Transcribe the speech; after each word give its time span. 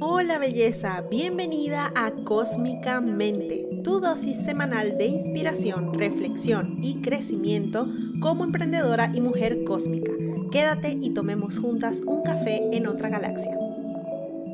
Hola 0.00 0.38
belleza, 0.38 1.02
bienvenida 1.02 1.92
a 1.94 2.12
Cósmicamente, 2.24 3.80
tu 3.82 4.00
dosis 4.00 4.44
semanal 4.44 4.98
de 4.98 5.06
inspiración, 5.06 5.94
reflexión 5.94 6.78
y 6.82 7.00
crecimiento 7.00 7.86
como 8.20 8.44
emprendedora 8.44 9.10
y 9.14 9.20
mujer 9.20 9.64
cósmica. 9.64 10.12
Quédate 10.50 10.98
y 11.00 11.14
tomemos 11.14 11.58
juntas 11.58 12.00
un 12.06 12.22
café 12.22 12.68
en 12.72 12.86
otra 12.86 13.08
galaxia. 13.08 13.56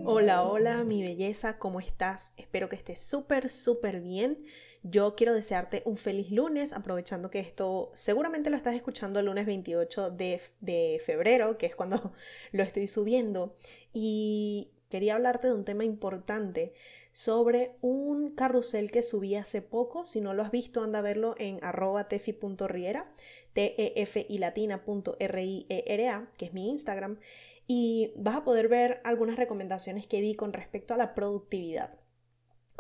Hola, 0.04 0.42
hola 0.42 0.84
mi 0.84 1.02
belleza, 1.02 1.58
¿cómo 1.58 1.78
estás? 1.78 2.32
Espero 2.36 2.68
que 2.68 2.76
estés 2.76 3.00
súper, 3.00 3.50
súper 3.50 4.00
bien. 4.00 4.38
Yo 4.82 5.14
quiero 5.14 5.34
desearte 5.34 5.82
un 5.84 5.98
feliz 5.98 6.30
lunes, 6.30 6.72
aprovechando 6.72 7.30
que 7.30 7.40
esto 7.40 7.90
seguramente 7.94 8.48
lo 8.48 8.56
estás 8.56 8.74
escuchando 8.74 9.20
el 9.20 9.26
lunes 9.26 9.44
28 9.44 10.10
de, 10.10 10.40
de 10.60 11.02
febrero, 11.04 11.58
que 11.58 11.66
es 11.66 11.76
cuando 11.76 12.12
lo 12.52 12.62
estoy 12.62 12.86
subiendo. 12.86 13.54
Y 13.92 14.70
quería 14.88 15.14
hablarte 15.14 15.48
de 15.48 15.54
un 15.54 15.64
tema 15.64 15.84
importante 15.84 16.72
sobre 17.12 17.76
un 17.82 18.34
carrusel 18.34 18.90
que 18.90 19.02
subí 19.02 19.34
hace 19.34 19.60
poco. 19.60 20.06
Si 20.06 20.22
no 20.22 20.32
lo 20.32 20.42
has 20.42 20.50
visto, 20.50 20.82
anda 20.82 21.00
a 21.00 21.02
verlo 21.02 21.34
en 21.38 21.58
arroba 21.62 22.08
tefi.riera, 22.08 23.12
t 23.52 23.74
e 23.76 23.92
f 23.96 24.26
i 24.28 24.38
latina 24.38 24.82
e 24.86 26.26
que 26.38 26.44
es 26.46 26.52
mi 26.54 26.70
Instagram, 26.70 27.18
y 27.66 28.12
vas 28.16 28.36
a 28.36 28.44
poder 28.44 28.68
ver 28.68 29.00
algunas 29.04 29.36
recomendaciones 29.36 30.06
que 30.06 30.20
di 30.20 30.34
con 30.34 30.52
respecto 30.52 30.94
a 30.94 30.96
la 30.96 31.14
productividad. 31.14 31.98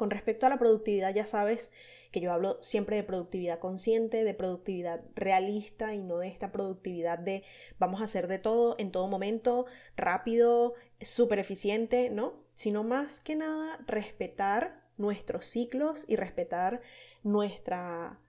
Con 0.00 0.08
respecto 0.08 0.46
a 0.46 0.48
la 0.48 0.58
productividad, 0.58 1.14
ya 1.14 1.26
sabes 1.26 1.72
que 2.10 2.22
yo 2.22 2.32
hablo 2.32 2.56
siempre 2.62 2.96
de 2.96 3.02
productividad 3.02 3.58
consciente, 3.58 4.24
de 4.24 4.32
productividad 4.32 5.04
realista 5.14 5.94
y 5.94 6.00
no 6.02 6.16
de 6.16 6.28
esta 6.28 6.52
productividad 6.52 7.18
de 7.18 7.44
vamos 7.78 8.00
a 8.00 8.04
hacer 8.04 8.26
de 8.26 8.38
todo 8.38 8.76
en 8.78 8.92
todo 8.92 9.08
momento, 9.08 9.66
rápido, 9.98 10.72
súper 11.02 11.38
eficiente, 11.38 12.08
¿no? 12.08 12.46
Sino 12.54 12.82
más 12.82 13.20
que 13.20 13.36
nada 13.36 13.78
respetar 13.86 14.88
nuestros 14.96 15.44
ciclos 15.44 16.06
y 16.08 16.16
respetar 16.16 16.80
nuestra 17.22 18.22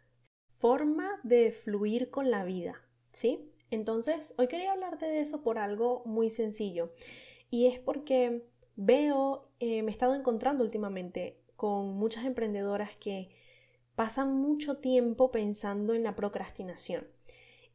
forma 0.50 1.22
de 1.24 1.54
fluir 1.54 2.10
con 2.10 2.32
la 2.32 2.44
vida, 2.44 2.82
¿sí? 3.14 3.50
Entonces, 3.70 4.36
hoy 4.38 4.48
quería 4.48 4.74
hablarte 4.74 5.06
de 5.06 5.22
eso 5.22 5.42
por 5.42 5.58
algo 5.58 6.04
muy 6.04 6.30
sencillo 6.30 6.92
y 7.50 7.68
es 7.68 7.80
porque 7.80 8.46
veo, 8.76 9.48
eh, 9.60 9.84
me 9.84 9.92
he 9.92 9.94
estado 9.94 10.16
encontrando 10.16 10.64
últimamente 10.66 11.41
con 11.62 11.94
muchas 11.94 12.26
emprendedoras 12.26 12.98
que 12.98 13.30
pasan 13.94 14.36
mucho 14.36 14.80
tiempo 14.80 15.30
pensando 15.30 15.94
en 15.94 16.02
la 16.02 16.16
procrastinación. 16.16 17.08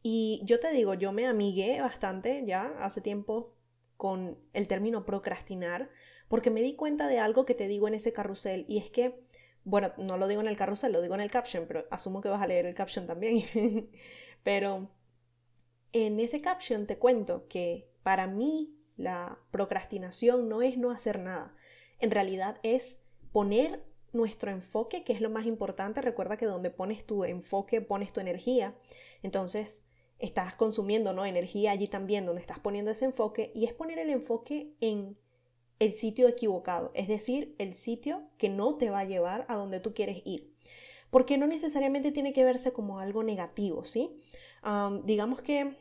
Y 0.03 0.41
yo 0.42 0.59
te 0.59 0.73
digo, 0.73 0.95
yo 0.95 1.12
me 1.12 1.29
amigué 1.29 1.81
bastante 1.81 2.42
ya 2.45 2.75
hace 2.81 3.01
tiempo 3.01 3.55
con 3.97 4.41
el 4.55 4.67
término 4.67 5.05
procrastinar, 5.05 5.89
porque 6.27 6.51
me 6.51 6.62
di 6.62 6.75
cuenta 6.75 7.07
de 7.07 7.20
algo 7.20 7.47
que 7.47 7.55
te 7.55 7.69
digo 7.69 7.87
en 7.87 7.95
ese 7.95 8.12
carrusel, 8.12 8.64
y 8.67 8.79
es 8.79 8.91
que, 8.91 9.23
bueno, 9.62 9.92
no 9.98 10.17
lo 10.17 10.27
digo 10.27 10.41
en 10.41 10.48
el 10.48 10.57
carrusel, 10.57 10.91
lo 10.91 11.01
digo 11.01 11.14
en 11.14 11.20
el 11.20 11.31
caption, 11.31 11.67
pero 11.69 11.84
asumo 11.92 12.20
que 12.20 12.29
vas 12.29 12.42
a 12.42 12.48
leer 12.48 12.67
el 12.67 12.75
caption 12.75 13.07
también. 13.07 13.45
pero 14.42 14.91
en 15.92 16.19
ese 16.19 16.41
caption 16.41 16.89
te 16.89 16.98
cuento 16.98 17.47
que 17.47 17.89
para 18.03 18.27
mí 18.27 18.77
la 18.97 19.39
procrastinación 19.53 20.48
no 20.48 20.62
es 20.62 20.77
no 20.77 20.91
hacer 20.91 21.20
nada, 21.20 21.55
en 22.01 22.11
realidad 22.11 22.59
es 22.64 23.06
poner 23.37 23.84
nuestro 24.15 24.51
enfoque, 24.51 25.05
que 25.05 25.12
es 25.12 25.20
lo 25.20 25.29
más 25.29 25.45
importante. 25.45 26.01
Recuerda 26.01 26.39
que 26.39 26.47
donde 26.47 26.70
pones 26.70 27.05
tu 27.05 27.23
enfoque, 27.23 27.83
pones 27.83 28.11
tu 28.15 28.20
energía. 28.20 28.75
Entonces, 29.23 29.84
estás 30.19 30.55
consumiendo 30.55 31.12
¿no? 31.12 31.27
energía 31.27 31.73
allí 31.73 31.87
también 31.87 32.25
donde 32.25 32.41
estás 32.41 32.61
poniendo 32.61 32.91
ese 32.91 33.05
enfoque 33.05 33.53
y 33.55 33.67
es 33.67 33.75
poner 33.75 33.98
el 33.98 34.09
enfoque 34.09 34.73
en 34.81 35.19
el 35.81 35.92
sitio 35.92 36.29
equivocado, 36.29 36.92
es 36.95 37.09
decir, 37.09 37.55
el 37.59 37.75
sitio 37.75 38.31
que 38.39 38.48
no 38.48 38.79
te 38.79 38.89
va 38.89 39.01
a 39.01 39.05
llevar 39.05 39.45
a 39.51 39.57
donde 39.57 39.81
tú 39.81 39.92
quieres 39.92 40.23
ir. 40.25 40.55
Porque 41.11 41.36
no 41.36 41.47
necesariamente 41.47 42.13
tiene 42.13 42.33
que 42.33 42.42
verse 42.42 42.73
como 42.73 43.01
algo 43.01 43.23
negativo, 43.23 43.85
¿sí? 43.85 44.18
digamos 45.05 45.42
que, 45.42 45.77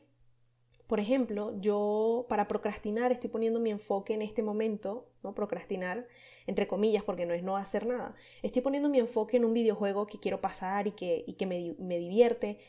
por 0.87 0.99
ejemplo, 0.99 1.57
yo 1.61 2.25
para 2.27 2.49
procrastinar 2.49 3.13
estoy 3.13 3.29
poniendo 3.29 3.61
mi 3.61 3.71
enfoque 3.71 4.13
en 4.13 4.23
este 4.23 4.43
momento, 4.43 5.07
¿no? 5.23 5.33
Procrastinar 5.33 6.05
entre 6.47 6.67
comillas, 6.67 7.03
porque 7.03 7.25
no 7.25 7.33
es 7.33 7.43
no 7.43 7.57
hacer 7.57 7.85
nada. 7.85 8.15
Estoy 8.43 8.61
poniendo 8.61 8.89
mi 8.89 8.99
enfoque 8.99 9.37
en 9.37 9.45
un 9.45 9.53
videojuego 9.53 10.07
que 10.07 10.19
quiero 10.19 10.41
pasar 10.41 10.87
y 10.87 10.91
que, 10.91 11.23
y 11.27 11.33
que 11.33 11.45
me, 11.45 11.75
me, 11.79 11.97
divierte, 11.97 12.59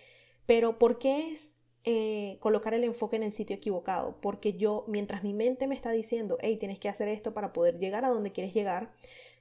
pero 0.47 0.79
¿por 0.79 0.99
qué 0.99 1.31
es 1.31 1.61
eh, 1.85 2.39
colocar 2.41 2.75
el 2.75 2.85
enfoque 2.85 3.17
en 3.17 3.23
el 3.23 3.33
sitio 3.33 3.57
equivocado? 3.57 4.19
Porque 4.21 4.55
yo, 4.55 4.85
mientras 4.89 5.23
mi 5.25 5.35
mente 5.35 5.67
me 5.67 5.75
está 5.75 5.91
diciendo, 5.93 6.39
hey, 6.41 6.57
tienes 6.57 6.79
que 6.79 6.89
hacer 6.89 7.09
esto 7.09 7.35
para 7.35 7.53
poder 7.53 7.79
llegar 7.79 8.05
a 8.05 8.09
donde 8.09 8.33
quieres 8.33 8.55
llegar, 8.55 8.93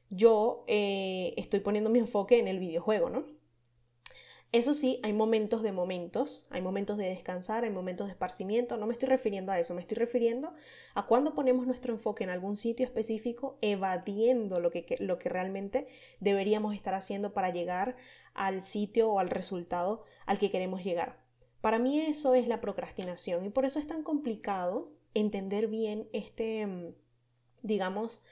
yo 0.09 0.63
eh, 0.68 1.34
estoy 1.38 1.59
poniendo 1.62 1.90
mi 1.90 2.00
enfoque 2.00 2.40
en 2.40 2.47
el 2.47 2.59
videojuego, 2.59 3.09
¿no? 3.09 3.25
Eso 4.51 4.73
sí, 4.73 5.01
hay 5.03 5.11
momentos 5.11 5.63
de 5.63 5.73
momentos, 5.73 6.47
hay 6.50 6.61
momentos 6.61 6.97
de 6.97 7.09
descansar, 7.09 7.66
hay 7.66 7.72
momentos 7.72 8.07
de 8.07 8.13
esparcimiento, 8.13 8.78
no 8.78 8.88
me 8.88 8.94
estoy 8.94 9.09
refiriendo 9.09 9.51
a 9.51 9.59
eso, 9.59 9.73
me 9.73 9.81
estoy 9.81 9.97
refiriendo 9.97 10.53
a 10.94 11.07
cuando 11.07 11.35
ponemos 11.35 11.67
nuestro 11.67 11.91
enfoque 11.91 12.23
en 12.23 12.29
algún 12.29 12.56
sitio 12.56 12.85
específico, 12.85 13.57
evadiendo 13.61 14.59
lo 14.61 14.72
que, 14.72 14.95
lo 15.00 15.19
que 15.19 15.28
realmente 15.28 15.88
deberíamos 16.22 16.73
estar 16.73 16.94
haciendo 16.94 17.33
para 17.33 17.50
llegar 17.50 17.97
al 18.33 18.63
sitio 18.63 19.11
o 19.11 19.19
al 19.19 19.29
resultado 19.29 20.03
al 20.25 20.39
que 20.39 20.51
queremos 20.51 20.83
llegar. 20.83 21.19
Para 21.59 21.79
mí 21.79 22.00
eso 22.00 22.35
es 22.35 22.47
la 22.47 22.62
procrastinación 22.62 23.44
y 23.44 23.50
por 23.50 23.66
eso 23.66 23.79
es 23.79 23.88
tan 23.88 24.03
complicado 24.03 24.91
entender 25.16 25.67
bien 25.67 26.07
este, 26.13 26.67
mm, 26.67 26.94
digamos, 27.63 28.23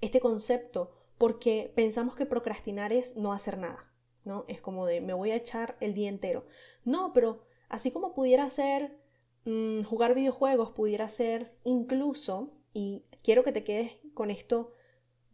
este 0.00 0.20
concepto, 0.20 0.92
porque 1.16 1.72
pensamos 1.74 2.14
que 2.16 2.26
procrastinar 2.26 2.92
es 2.92 3.16
no 3.16 3.32
hacer 3.32 3.56
nada. 3.56 3.91
¿No? 4.24 4.44
Es 4.48 4.60
como 4.60 4.86
de 4.86 5.00
me 5.00 5.14
voy 5.14 5.30
a 5.30 5.36
echar 5.36 5.76
el 5.80 5.94
día 5.94 6.08
entero. 6.08 6.46
No, 6.84 7.12
pero 7.12 7.42
así 7.68 7.90
como 7.90 8.14
pudiera 8.14 8.48
ser 8.48 8.98
mm, 9.44 9.82
jugar 9.82 10.14
videojuegos, 10.14 10.70
pudiera 10.70 11.08
ser 11.08 11.56
incluso, 11.64 12.52
y 12.72 13.04
quiero 13.22 13.44
que 13.44 13.52
te 13.52 13.64
quedes 13.64 13.92
con 14.14 14.30
esto 14.30 14.72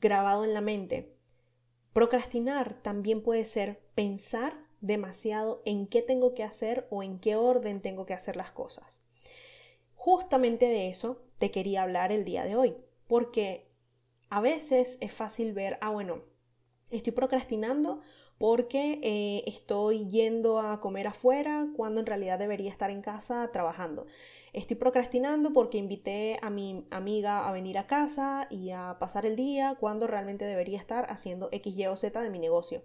grabado 0.01 0.45
en 0.45 0.55
la 0.55 0.61
mente, 0.61 1.17
procrastinar 1.93 2.81
también 2.83 3.23
puede 3.23 3.45
ser 3.45 3.81
pensar 3.95 4.67
demasiado 4.81 5.63
en 5.65 5.87
qué 5.87 6.03
tengo 6.03 6.35
que 6.35 6.45
hacer 6.45 6.87
o 6.91 7.03
en 7.03 7.19
qué 7.19 7.37
orden 7.37 7.81
tengo 7.81 8.07
que 8.07 8.15
hacer 8.15 8.37
las 8.37 8.53
cosas. 8.53 9.05
Justamente 9.95 10.67
de 10.67 10.89
eso 10.89 11.23
te 11.39 11.51
quería 11.51 11.83
hablar 11.83 12.13
el 12.13 12.25
día 12.25 12.45
de 12.45 12.57
hoy, 12.57 12.77
porque 13.09 13.69
a 14.31 14.41
veces 14.41 14.99
es 15.01 15.13
fácil 15.13 15.53
ver, 15.53 15.79
ah, 15.81 15.91
bueno, 15.91 16.23
estoy 16.91 17.13
procrastinando 17.13 18.01
porque 18.39 19.01
eh, 19.03 19.43
estoy 19.47 20.09
yendo 20.09 20.61
a 20.61 20.81
comer 20.81 21.09
afuera 21.09 21.69
cuando 21.77 22.01
en 22.01 22.07
realidad 22.07 22.39
debería 22.39 22.71
estar 22.71 22.91
en 22.91 23.03
casa 23.03 23.51
trabajando. 23.53 24.07
Estoy 24.53 24.77
procrastinando 24.77 25.53
porque 25.53 25.79
invité 25.79 26.39
a 26.41 26.49
mi 26.49 26.87
amiga 26.91 27.47
a 27.47 27.53
venir 27.53 27.79
a 27.79 27.87
casa 27.87 28.47
y 28.51 28.71
a 28.71 28.97
pasar 28.99 29.27
el 29.27 29.37
día 29.37 29.77
cuando 29.79 30.07
realmente 30.07 30.45
debería 30.45 30.79
estar 30.79 31.07
haciendo 31.11 31.49
X, 31.53 31.77
Y 31.77 31.87
o 31.87 31.97
Z 31.97 32.23
de 32.23 32.31
mi 32.31 32.39
negocio. 32.39 32.83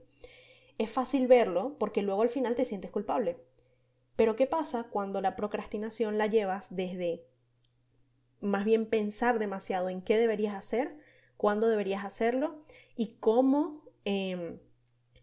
Es 0.78 0.90
fácil 0.90 1.28
verlo 1.28 1.78
porque 1.80 2.02
luego 2.02 2.24
al 2.24 2.30
final 2.30 2.56
te 2.56 2.66
sientes 2.66 2.92
culpable. 2.92 3.38
Pero 4.16 4.36
¿qué 4.36 4.48
pasa 4.48 4.90
cuando 4.90 5.22
la 5.22 5.36
procrastinación 5.36 6.18
la 6.18 6.28
llevas 6.28 6.76
desde 6.76 7.26
más 8.42 8.66
bien 8.66 8.88
pensar 8.88 9.40
demasiado 9.40 9.90
en 9.90 10.02
qué 10.02 10.18
deberías 10.18 10.56
hacer, 10.56 10.98
cuándo 11.38 11.68
deberías 11.68 12.04
hacerlo 12.04 12.62
y 12.96 13.16
cómo 13.20 13.84
em, 14.04 14.60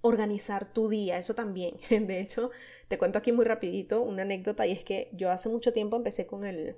organizar 0.03 0.73
tu 0.73 0.89
día, 0.89 1.19
eso 1.19 1.35
también. 1.35 1.77
De 1.91 2.21
hecho, 2.21 2.51
te 2.89 2.99
cuento 2.99 3.19
aquí 3.19 3.33
muy 3.33 3.45
rapidito 3.45 4.03
una 4.03 4.23
anécdota 4.23 4.67
y 4.67 4.73
es 4.73 4.85
que 4.85 5.11
yo 5.13 5.31
hace 5.31 5.49
mucho 5.49 5.73
tiempo 5.73 5.97
empecé 5.97 6.27
con 6.27 6.45
el, 6.45 6.77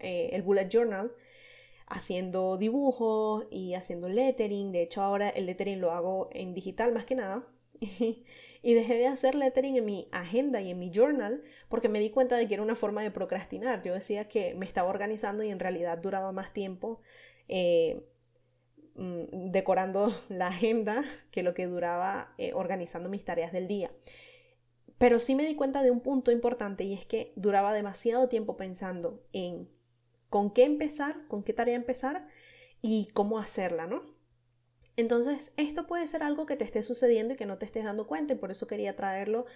eh, 0.00 0.30
el 0.32 0.42
bullet 0.42 0.68
journal 0.68 1.12
haciendo 1.86 2.56
dibujos 2.56 3.46
y 3.50 3.74
haciendo 3.74 4.08
lettering. 4.08 4.72
De 4.72 4.82
hecho, 4.82 5.02
ahora 5.02 5.28
el 5.28 5.46
lettering 5.46 5.80
lo 5.80 5.92
hago 5.92 6.28
en 6.32 6.54
digital 6.54 6.92
más 6.92 7.04
que 7.04 7.14
nada. 7.14 7.46
y 7.80 8.74
dejé 8.74 8.94
de 8.94 9.06
hacer 9.06 9.34
lettering 9.34 9.76
en 9.76 9.84
mi 9.84 10.08
agenda 10.12 10.60
y 10.62 10.70
en 10.70 10.78
mi 10.78 10.90
journal 10.90 11.42
porque 11.68 11.88
me 11.88 12.00
di 12.00 12.10
cuenta 12.10 12.36
de 12.36 12.48
que 12.48 12.54
era 12.54 12.62
una 12.62 12.74
forma 12.74 13.02
de 13.02 13.10
procrastinar. 13.10 13.82
Yo 13.82 13.92
decía 13.94 14.28
que 14.28 14.54
me 14.54 14.64
estaba 14.66 14.88
organizando 14.88 15.42
y 15.44 15.50
en 15.50 15.60
realidad 15.60 15.98
duraba 15.98 16.32
más 16.32 16.52
tiempo 16.52 17.02
eh, 17.48 18.06
Mm, 18.96 19.50
decorando 19.50 20.14
la 20.28 20.48
agenda 20.48 21.04
que 21.32 21.42
lo 21.42 21.52
que 21.52 21.66
duraba 21.66 22.32
eh, 22.38 22.52
organizando 22.54 23.08
mis 23.08 23.24
tareas 23.24 23.52
del 23.52 23.66
día. 23.66 23.90
Pero 24.98 25.18
sí 25.18 25.34
me 25.34 25.44
di 25.44 25.56
cuenta 25.56 25.82
de 25.82 25.90
un 25.90 26.00
punto 26.00 26.30
importante 26.30 26.84
y 26.84 26.94
es 26.94 27.04
que 27.04 27.32
duraba 27.34 27.72
demasiado 27.72 28.28
tiempo 28.28 28.56
pensando 28.56 29.26
en 29.32 29.68
con 30.30 30.52
qué 30.52 30.64
empezar, 30.64 31.26
con 31.26 31.42
qué 31.42 31.52
tarea 31.52 31.74
empezar 31.74 32.28
y 32.82 33.08
cómo 33.14 33.38
hacerla, 33.38 33.86
¿no? 33.86 34.02
Entonces, 34.96 35.52
esto 35.56 35.88
puede 35.88 36.06
ser 36.06 36.22
algo 36.22 36.46
que 36.46 36.56
te 36.56 36.64
esté 36.64 36.82
sucediendo 36.84 37.34
y 37.34 37.36
que 37.36 37.46
no 37.46 37.58
te 37.58 37.66
estés 37.66 37.84
dando 37.84 38.06
cuenta 38.06 38.34
y 38.34 38.36
por 38.36 38.52
eso 38.52 38.68
quería 38.68 38.94
traerlo 38.94 39.46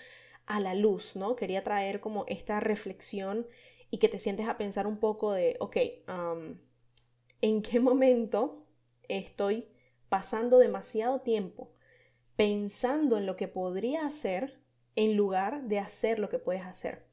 a 0.46 0.58
la 0.58 0.74
luz, 0.74 1.14
¿no? 1.14 1.36
Quería 1.36 1.62
traer 1.62 2.00
como 2.00 2.24
esta 2.26 2.58
reflexión 2.58 3.46
y 3.90 3.98
que 3.98 4.08
te 4.08 4.18
sientes 4.18 4.48
a 4.48 4.58
pensar 4.58 4.88
un 4.88 4.98
poco 4.98 5.32
de, 5.32 5.56
ok, 5.60 5.76
¿en 7.40 7.62
qué 7.62 7.80
momento 7.80 8.67
estoy 9.08 9.68
pasando 10.08 10.58
demasiado 10.58 11.20
tiempo 11.20 11.72
pensando 12.36 13.18
en 13.18 13.26
lo 13.26 13.36
que 13.36 13.48
podría 13.48 14.06
hacer 14.06 14.60
en 14.94 15.16
lugar 15.16 15.64
de 15.64 15.80
hacer 15.80 16.18
lo 16.18 16.28
que 16.28 16.38
puedes 16.38 16.62
hacer? 16.62 17.04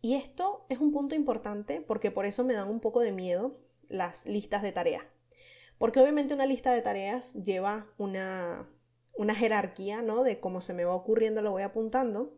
Y 0.00 0.14
esto 0.14 0.66
es 0.68 0.78
un 0.78 0.92
punto 0.92 1.14
importante 1.14 1.80
porque 1.80 2.10
por 2.10 2.26
eso 2.26 2.44
me 2.44 2.54
dan 2.54 2.68
un 2.68 2.80
poco 2.80 3.00
de 3.00 3.12
miedo 3.12 3.58
las 3.88 4.26
listas 4.26 4.62
de 4.62 4.72
tareas. 4.72 5.04
Porque 5.78 6.00
obviamente 6.00 6.34
una 6.34 6.46
lista 6.46 6.72
de 6.72 6.82
tareas 6.82 7.34
lleva 7.44 7.86
una, 7.98 8.68
una 9.16 9.34
jerarquía, 9.34 10.02
¿no? 10.02 10.22
De 10.22 10.40
cómo 10.40 10.60
se 10.60 10.74
me 10.74 10.84
va 10.84 10.94
ocurriendo 10.94 11.42
lo 11.42 11.52
voy 11.52 11.62
apuntando. 11.62 12.36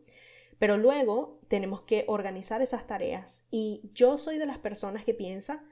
Pero 0.57 0.77
luego 0.77 1.39
tenemos 1.47 1.81
que 1.81 2.05
organizar 2.07 2.61
esas 2.61 2.87
tareas. 2.87 3.47
Y 3.51 3.91
yo 3.93 4.17
soy 4.17 4.37
de 4.37 4.45
las 4.45 4.59
personas 4.59 5.03
que 5.03 5.13
piensa 5.13 5.63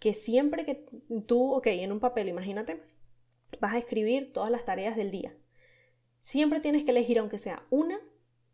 que 0.00 0.14
siempre 0.14 0.64
que 0.64 0.86
tú, 1.26 1.52
ok, 1.52 1.66
en 1.68 1.92
un 1.92 2.00
papel, 2.00 2.28
imagínate, 2.28 2.82
vas 3.60 3.74
a 3.74 3.78
escribir 3.78 4.32
todas 4.32 4.50
las 4.50 4.64
tareas 4.64 4.96
del 4.96 5.10
día. 5.10 5.36
Siempre 6.18 6.58
tienes 6.58 6.84
que 6.84 6.90
elegir, 6.90 7.18
aunque 7.18 7.38
sea 7.38 7.66
una, 7.70 8.00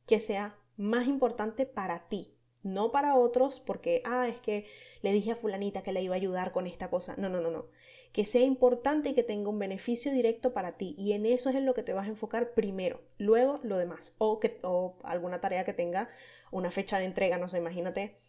que 0.07 0.19
sea 0.19 0.59
más 0.77 1.07
importante 1.07 1.65
para 1.65 2.09
ti, 2.09 2.37
no 2.65 2.91
para 2.91 3.15
otros, 3.15 3.61
porque, 3.61 4.03
ah, 4.05 4.27
es 4.29 4.39
que 4.41 4.67
le 5.03 5.13
dije 5.13 5.31
a 5.31 5.37
fulanita 5.37 5.83
que 5.83 5.93
le 5.93 6.03
iba 6.03 6.15
a 6.15 6.19
ayudar 6.19 6.51
con 6.51 6.67
esta 6.67 6.91
cosa. 6.91 7.15
No, 7.17 7.29
no, 7.29 7.41
no, 7.41 7.53
no. 7.53 7.69
Que 8.13 8.25
sea 8.25 8.43
importante 8.43 9.11
y 9.11 9.15
que 9.15 9.23
tenga 9.23 9.49
un 9.49 9.59
beneficio 9.61 10.13
directo 10.13 10.53
para 10.53 10.77
ti. 10.77 10.97
Y 10.99 11.13
en 11.13 11.27
eso 11.27 11.49
es 11.51 11.55
en 11.55 11.65
lo 11.65 11.75
que 11.75 11.85
te 11.85 11.93
vas 11.93 12.07
a 12.07 12.11
enfocar 12.11 12.55
primero, 12.55 13.03
luego 13.19 13.61
lo 13.63 13.79
demás. 13.79 14.17
O, 14.19 14.41
que, 14.41 14.59
o 14.63 14.99
alguna 15.05 15.41
tarea 15.41 15.65
que 15.65 15.75
tenga 15.75 16.11
una 16.51 16.73
fecha 16.73 16.99
de 16.99 17.05
entrega, 17.05 17.39
no 17.39 17.49
sé, 17.49 17.59
imagínate 17.59 18.26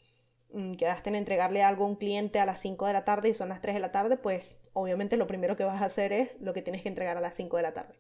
quedaste 0.78 1.10
en 1.10 1.16
entregarle 1.16 1.64
algo 1.64 1.84
a 1.84 1.88
un 1.88 1.96
cliente 1.96 2.40
a 2.40 2.46
las 2.46 2.60
5 2.60 2.88
de 2.88 2.94
la 2.94 3.06
tarde 3.06 3.30
y 3.30 3.34
son 3.34 3.50
las 3.50 3.62
3 3.62 3.76
de 3.76 3.82
la 3.82 3.92
tarde, 3.92 4.18
pues 4.18 4.64
obviamente 4.74 5.18
lo 5.18 5.28
primero 5.28 5.56
que 5.56 5.66
vas 5.66 5.82
a 5.82 5.86
hacer 5.86 6.14
es 6.14 6.40
lo 6.40 6.54
que 6.54 6.62
tienes 6.62 6.82
que 6.82 6.90
entregar 6.90 7.18
a 7.18 7.22
las 7.22 7.36
5 7.36 7.58
de 7.58 7.64
la 7.64 7.74
tarde. 7.74 7.96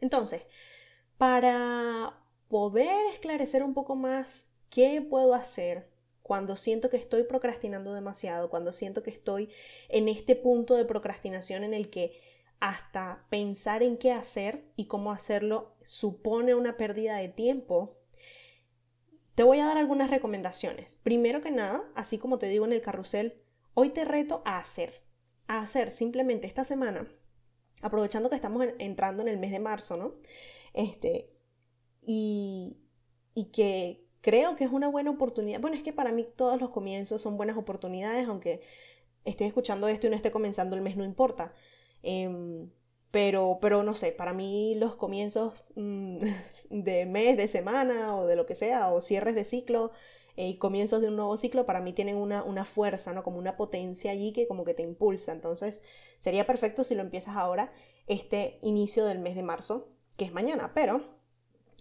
Entonces, 0.00 0.42
para 1.18 2.22
poder 2.48 3.06
esclarecer 3.12 3.62
un 3.62 3.74
poco 3.74 3.94
más 3.96 4.54
qué 4.70 5.00
puedo 5.02 5.34
hacer 5.34 5.90
cuando 6.22 6.56
siento 6.56 6.90
que 6.90 6.96
estoy 6.96 7.22
procrastinando 7.22 7.94
demasiado, 7.94 8.50
cuando 8.50 8.72
siento 8.72 9.02
que 9.02 9.10
estoy 9.10 9.50
en 9.88 10.08
este 10.08 10.34
punto 10.34 10.74
de 10.74 10.84
procrastinación 10.84 11.62
en 11.62 11.72
el 11.72 11.88
que 11.88 12.20
hasta 12.58 13.26
pensar 13.30 13.82
en 13.82 13.96
qué 13.96 14.12
hacer 14.12 14.64
y 14.76 14.86
cómo 14.86 15.12
hacerlo 15.12 15.76
supone 15.82 16.54
una 16.54 16.76
pérdida 16.76 17.16
de 17.16 17.28
tiempo, 17.28 17.98
te 19.36 19.42
voy 19.42 19.60
a 19.60 19.66
dar 19.66 19.76
algunas 19.76 20.10
recomendaciones. 20.10 20.96
Primero 20.96 21.42
que 21.42 21.50
nada, 21.50 21.84
así 21.94 22.18
como 22.18 22.38
te 22.38 22.48
digo 22.48 22.64
en 22.64 22.72
el 22.72 22.80
carrusel, 22.80 23.34
hoy 23.74 23.90
te 23.90 24.06
reto 24.06 24.42
a 24.46 24.58
hacer, 24.58 25.02
a 25.46 25.60
hacer 25.60 25.90
simplemente 25.90 26.46
esta 26.46 26.64
semana, 26.64 27.06
aprovechando 27.82 28.30
que 28.30 28.36
estamos 28.36 28.66
entrando 28.78 29.22
en 29.22 29.28
el 29.28 29.38
mes 29.38 29.50
de 29.50 29.60
marzo, 29.60 29.98
¿no? 29.98 30.14
Este, 30.72 31.30
y, 32.00 32.78
y 33.34 33.52
que 33.52 34.06
creo 34.22 34.56
que 34.56 34.64
es 34.64 34.72
una 34.72 34.88
buena 34.88 35.10
oportunidad. 35.10 35.60
Bueno, 35.60 35.76
es 35.76 35.82
que 35.82 35.92
para 35.92 36.12
mí 36.12 36.26
todos 36.34 36.58
los 36.58 36.70
comienzos 36.70 37.20
son 37.20 37.36
buenas 37.36 37.58
oportunidades, 37.58 38.26
aunque 38.28 38.62
esté 39.26 39.44
escuchando 39.44 39.86
esto 39.86 40.06
y 40.06 40.10
no 40.10 40.16
esté 40.16 40.30
comenzando 40.30 40.76
el 40.76 40.82
mes, 40.82 40.96
no 40.96 41.04
importa. 41.04 41.52
Em, 42.02 42.70
pero, 43.10 43.58
pero 43.60 43.82
no 43.82 43.94
sé, 43.94 44.12
para 44.12 44.32
mí 44.32 44.74
los 44.76 44.96
comienzos 44.96 45.64
mm, 45.74 46.18
de 46.70 47.06
mes, 47.06 47.36
de 47.36 47.48
semana 47.48 48.16
o 48.16 48.26
de 48.26 48.36
lo 48.36 48.46
que 48.46 48.54
sea, 48.54 48.92
o 48.92 49.00
cierres 49.00 49.34
de 49.34 49.44
ciclo 49.44 49.92
eh, 50.36 50.48
y 50.48 50.58
comienzos 50.58 51.00
de 51.00 51.08
un 51.08 51.16
nuevo 51.16 51.36
ciclo, 51.36 51.66
para 51.66 51.80
mí 51.80 51.92
tienen 51.92 52.16
una, 52.16 52.42
una 52.42 52.64
fuerza, 52.64 53.12
¿no? 53.12 53.22
Como 53.22 53.38
una 53.38 53.56
potencia 53.56 54.10
allí 54.10 54.32
que 54.32 54.46
como 54.46 54.64
que 54.64 54.74
te 54.74 54.82
impulsa. 54.82 55.32
Entonces, 55.32 55.82
sería 56.18 56.46
perfecto 56.46 56.84
si 56.84 56.94
lo 56.94 57.02
empiezas 57.02 57.36
ahora, 57.36 57.72
este 58.06 58.58
inicio 58.62 59.06
del 59.06 59.18
mes 59.18 59.34
de 59.34 59.42
marzo, 59.42 59.88
que 60.16 60.24
es 60.24 60.32
mañana, 60.32 60.72
pero 60.74 61.16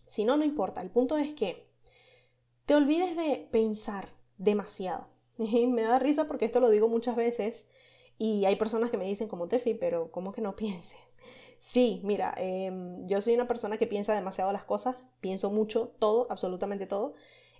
si 0.05 0.25
no, 0.25 0.37
no 0.37 0.45
importa. 0.45 0.81
El 0.81 0.91
punto 0.91 1.17
es 1.17 1.33
que 1.33 1.69
te 2.65 2.75
olvides 2.75 3.15
de 3.15 3.47
pensar 3.51 4.09
demasiado. 4.37 5.07
me 5.37 5.83
da 5.83 5.99
risa 5.99 6.27
porque 6.27 6.45
esto 6.45 6.59
lo 6.59 6.69
digo 6.69 6.87
muchas 6.87 7.15
veces 7.15 7.67
y 8.17 8.45
hay 8.45 8.55
personas 8.55 8.89
que 8.89 8.97
me 8.97 9.05
dicen 9.05 9.27
como 9.27 9.47
Tefi, 9.47 9.73
pero 9.73 10.11
¿cómo 10.11 10.31
que 10.31 10.41
no 10.41 10.55
piense? 10.55 10.97
Sí, 11.67 11.99
mira, 12.03 12.31
em, 12.37 13.07
yo 13.07 13.19
soy 13.21 13.33
una 13.33 13.47
persona 13.47 13.79
que 13.79 13.87
piensa 13.87 14.13
demasiado 14.13 14.51
las 14.51 14.65
cosas, 14.65 14.97
pienso 15.19 15.49
mucho, 15.49 15.95
todo, 15.97 16.27
absolutamente 16.29 16.85
todo, 16.85 17.15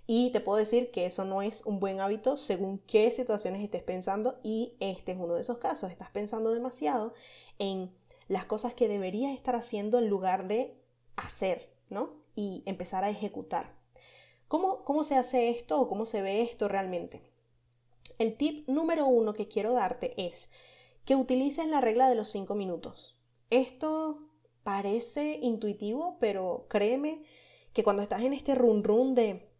y 0.06 0.30
te 0.30 0.40
puedo 0.40 0.58
decir 0.58 0.92
que 0.92 1.06
eso 1.06 1.24
no 1.24 1.42
es 1.42 1.66
un 1.66 1.80
buen 1.80 2.00
hábito 2.00 2.36
según 2.36 2.78
qué 2.78 3.10
situaciones 3.10 3.64
estés 3.64 3.82
pensando 3.82 4.38
y 4.44 4.76
este 4.78 5.10
es 5.10 5.18
uno 5.18 5.34
de 5.34 5.40
esos 5.40 5.58
casos, 5.58 5.90
estás 5.90 6.08
pensando 6.10 6.52
demasiado 6.52 7.14
en 7.58 7.92
las 8.28 8.46
cosas 8.46 8.74
que 8.74 8.86
deberías 8.86 9.34
estar 9.34 9.56
haciendo 9.56 9.98
en 9.98 10.08
lugar 10.08 10.46
de 10.46 10.80
hacer, 11.16 11.74
¿no? 11.90 12.12
Y 12.36 12.62
empezar 12.64 13.02
a 13.02 13.10
ejecutar. 13.10 13.74
¿Cómo, 14.46 15.02
se 15.02 15.16
hace 15.16 15.50
esto 15.50 15.80
o 15.80 15.88
cómo 15.88 16.06
se 16.06 16.22
ve 16.22 16.42
esto 16.42 16.68
realmente? 16.68 17.22
El 18.20 18.36
tip 18.36 18.68
número 18.68 19.06
uno 19.06 19.34
que 19.34 19.48
quiero 19.48 19.72
darte 19.72 20.14
es 20.16 20.52
que 21.04 21.16
utilices 21.16 21.66
la 21.66 21.80
regla 21.80 22.08
de 22.08 22.14
los 22.14 22.28
cinco 22.28 22.54
minutos. 22.54 23.15
Esto 23.50 24.30
parece 24.62 25.38
intuitivo, 25.42 26.18
pero 26.20 26.66
créeme 26.68 27.24
que 27.72 27.84
cuando 27.84 28.02
estás 28.02 28.22
en 28.22 28.32
este 28.32 28.54
run 28.54 28.82
run 28.82 29.14
de 29.14 29.52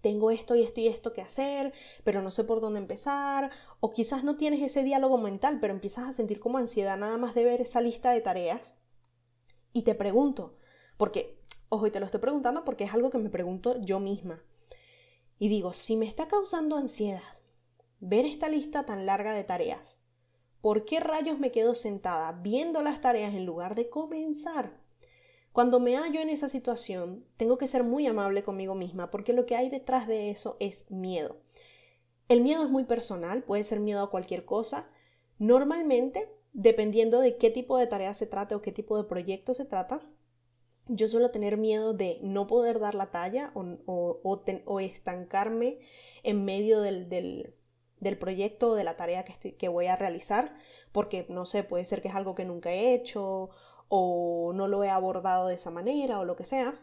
tengo 0.00 0.30
esto 0.30 0.54
y 0.54 0.62
esto 0.62 0.80
y 0.80 0.88
esto 0.88 1.12
que 1.12 1.20
hacer, 1.20 1.74
pero 2.04 2.22
no 2.22 2.30
sé 2.30 2.44
por 2.44 2.60
dónde 2.60 2.80
empezar, 2.80 3.50
o 3.80 3.90
quizás 3.90 4.24
no 4.24 4.36
tienes 4.36 4.62
ese 4.62 4.82
diálogo 4.82 5.18
mental, 5.18 5.58
pero 5.60 5.74
empiezas 5.74 6.08
a 6.08 6.12
sentir 6.12 6.40
como 6.40 6.56
ansiedad 6.56 6.96
nada 6.96 7.18
más 7.18 7.34
de 7.34 7.44
ver 7.44 7.60
esa 7.60 7.82
lista 7.82 8.10
de 8.10 8.22
tareas. 8.22 8.76
Y 9.74 9.82
te 9.82 9.94
pregunto, 9.94 10.56
porque 10.96 11.40
Ojo, 11.72 11.86
y 11.86 11.92
te 11.92 12.00
lo 12.00 12.06
estoy 12.06 12.18
preguntando 12.18 12.64
porque 12.64 12.82
es 12.82 12.92
algo 12.92 13.10
que 13.10 13.18
me 13.18 13.30
pregunto 13.30 13.80
yo 13.80 14.00
misma. 14.00 14.42
Y 15.38 15.48
digo, 15.48 15.72
si 15.72 15.96
me 15.96 16.04
está 16.04 16.26
causando 16.26 16.76
ansiedad 16.76 17.22
ver 18.00 18.26
esta 18.26 18.48
lista 18.48 18.84
tan 18.84 19.06
larga 19.06 19.32
de 19.32 19.44
tareas, 19.44 19.99
¿por 20.60 20.84
qué 20.84 21.00
rayos 21.00 21.38
me 21.38 21.52
quedo 21.52 21.74
sentada 21.74 22.32
viendo 22.32 22.82
las 22.82 23.00
tareas 23.00 23.34
en 23.34 23.46
lugar 23.46 23.74
de 23.74 23.88
comenzar? 23.88 24.78
Cuando 25.52 25.80
me 25.80 25.96
hallo 25.96 26.20
en 26.20 26.28
esa 26.28 26.48
situación, 26.48 27.24
tengo 27.36 27.58
que 27.58 27.66
ser 27.66 27.82
muy 27.82 28.06
amable 28.06 28.44
conmigo 28.44 28.74
misma 28.74 29.10
porque 29.10 29.32
lo 29.32 29.46
que 29.46 29.56
hay 29.56 29.68
detrás 29.68 30.06
de 30.06 30.30
eso 30.30 30.56
es 30.60 30.90
miedo. 30.90 31.36
El 32.28 32.42
miedo 32.42 32.62
es 32.62 32.70
muy 32.70 32.84
personal, 32.84 33.42
puede 33.42 33.64
ser 33.64 33.80
miedo 33.80 34.02
a 34.02 34.10
cualquier 34.10 34.44
cosa. 34.44 34.88
Normalmente, 35.38 36.30
dependiendo 36.52 37.20
de 37.20 37.36
qué 37.36 37.50
tipo 37.50 37.76
de 37.76 37.88
tarea 37.88 38.14
se 38.14 38.26
trate 38.26 38.54
o 38.54 38.62
qué 38.62 38.70
tipo 38.70 38.96
de 38.96 39.08
proyecto 39.08 39.52
se 39.54 39.64
trata, 39.64 40.00
yo 40.86 41.08
suelo 41.08 41.30
tener 41.30 41.56
miedo 41.56 41.94
de 41.94 42.18
no 42.22 42.46
poder 42.46 42.78
dar 42.78 42.94
la 42.94 43.10
talla 43.10 43.52
o, 43.54 44.80
estancarme 44.80 45.78
en 46.22 46.44
medio 46.44 46.80
del, 46.80 47.54
proyecto 48.18 48.70
o 48.70 48.74
de 48.74 48.84
la 48.84 48.96
tarea 48.96 49.24
que, 49.24 49.32
estoy, 49.32 49.52
que 49.52 49.68
voy 49.68 49.86
a 49.86 49.96
realizar, 49.96 50.56
porque 50.92 51.26
no 51.28 51.46
sé, 51.46 51.64
puede 51.64 51.84
ser 51.84 52.02
que 52.02 52.08
es 52.08 52.14
algo 52.14 52.34
que 52.34 52.44
nunca 52.44 52.70
he 52.72 52.94
hecho 52.94 53.50
o 53.88 54.52
no 54.54 54.68
lo 54.68 54.84
he 54.84 54.90
abordado 54.90 55.48
de 55.48 55.54
esa 55.54 55.70
manera 55.70 56.18
o 56.18 56.24
lo 56.24 56.36
que 56.36 56.44
sea. 56.44 56.80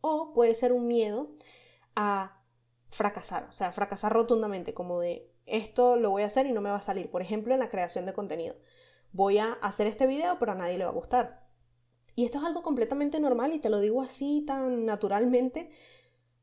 O 0.00 0.32
puede 0.34 0.54
ser 0.54 0.72
un 0.72 0.86
miedo 0.86 1.30
a 1.94 2.42
fracasar, 2.90 3.48
o 3.50 3.52
sea, 3.52 3.72
fracasar 3.72 4.12
rotundamente, 4.12 4.74
como 4.74 5.00
de 5.00 5.32
esto 5.46 5.96
lo 5.96 6.10
voy 6.10 6.22
a 6.22 6.26
hacer 6.26 6.46
y 6.46 6.52
no 6.52 6.60
me 6.60 6.70
va 6.70 6.76
a 6.76 6.80
salir. 6.80 7.10
Por 7.10 7.22
ejemplo, 7.22 7.54
en 7.54 7.60
la 7.60 7.70
creación 7.70 8.06
de 8.06 8.14
contenido. 8.14 8.56
Voy 9.12 9.38
a 9.38 9.52
hacer 9.54 9.86
este 9.86 10.06
video, 10.06 10.38
pero 10.38 10.52
a 10.52 10.54
nadie 10.56 10.78
le 10.78 10.84
va 10.84 10.90
a 10.90 10.94
gustar 10.94 11.46
y 12.16 12.24
esto 12.24 12.38
es 12.38 12.44
algo 12.44 12.62
completamente 12.62 13.20
normal 13.20 13.52
y 13.52 13.60
te 13.60 13.68
lo 13.68 13.78
digo 13.78 14.00
así 14.02 14.42
tan 14.46 14.86
naturalmente 14.86 15.70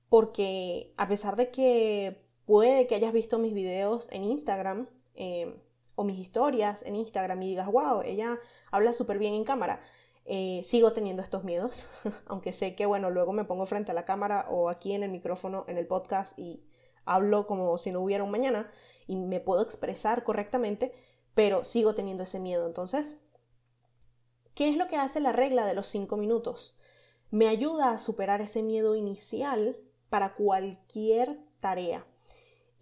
porque 0.08 0.94
a 0.98 1.08
pesar 1.08 1.36
de 1.36 1.50
que 1.50 2.23
puede 2.46 2.88
que 2.88 2.96
hayas 2.96 3.14
visto 3.14 3.40
mis 3.40 3.54
videos 3.54 4.08
en 4.12 4.24
Instagram 4.24 4.88
eh, 5.16 5.62
o 5.96 6.04
mis 6.04 6.20
historias 6.20 6.84
en 6.86 6.96
Instagram 6.96 7.42
y 7.44 7.50
digas, 7.50 7.72
wow, 7.72 8.02
ella 8.02 8.40
habla 8.72 8.94
súper 8.94 9.20
bien 9.20 9.34
en 9.34 9.44
cámara, 9.44 9.82
eh, 10.26 10.62
sigo 10.64 10.94
teniendo 10.94 11.22
estos 11.22 11.44
miedos, 11.44 11.88
aunque 12.28 12.54
sé 12.54 12.76
que, 12.76 12.86
bueno, 12.86 13.10
luego 13.10 13.34
me 13.34 13.46
pongo 13.46 13.66
frente 13.66 13.92
a 13.92 13.94
la 13.94 14.06
cámara 14.06 14.48
o 14.50 14.70
aquí 14.70 14.94
en 14.94 15.04
el 15.04 15.12
micrófono, 15.12 15.66
en 15.68 15.78
el 15.78 15.88
podcast 15.88 16.38
y 16.40 16.66
hablo 17.06 17.48
como 17.48 17.78
si 17.78 17.92
no 17.92 18.02
hubiera 18.02 18.24
un 18.24 18.32
mañana 18.32 18.72
y 19.08 19.18
me 19.18 19.40
puedo 19.40 19.62
expresar 19.62 20.24
correctamente, 20.24 20.94
pero 21.34 21.64
sigo 21.64 21.94
teniendo 21.94 22.24
ese 22.24 22.40
miedo. 22.40 22.66
Entonces, 22.66 23.26
¿Qué 24.56 24.70
es 24.70 24.78
lo 24.78 24.88
que 24.88 24.98
hace 24.98 25.20
la 25.20 25.32
regla 25.32 25.66
de 25.66 25.74
los 25.74 25.88
cinco 25.88 26.16
minutos? 26.16 26.78
Me 27.32 27.48
ayuda 27.48 27.90
a 27.92 27.98
superar 27.98 28.40
ese 28.42 28.62
miedo 28.62 28.96
inicial 28.96 29.80
para 30.10 30.36
cualquier 30.36 31.40
tarea 31.60 32.06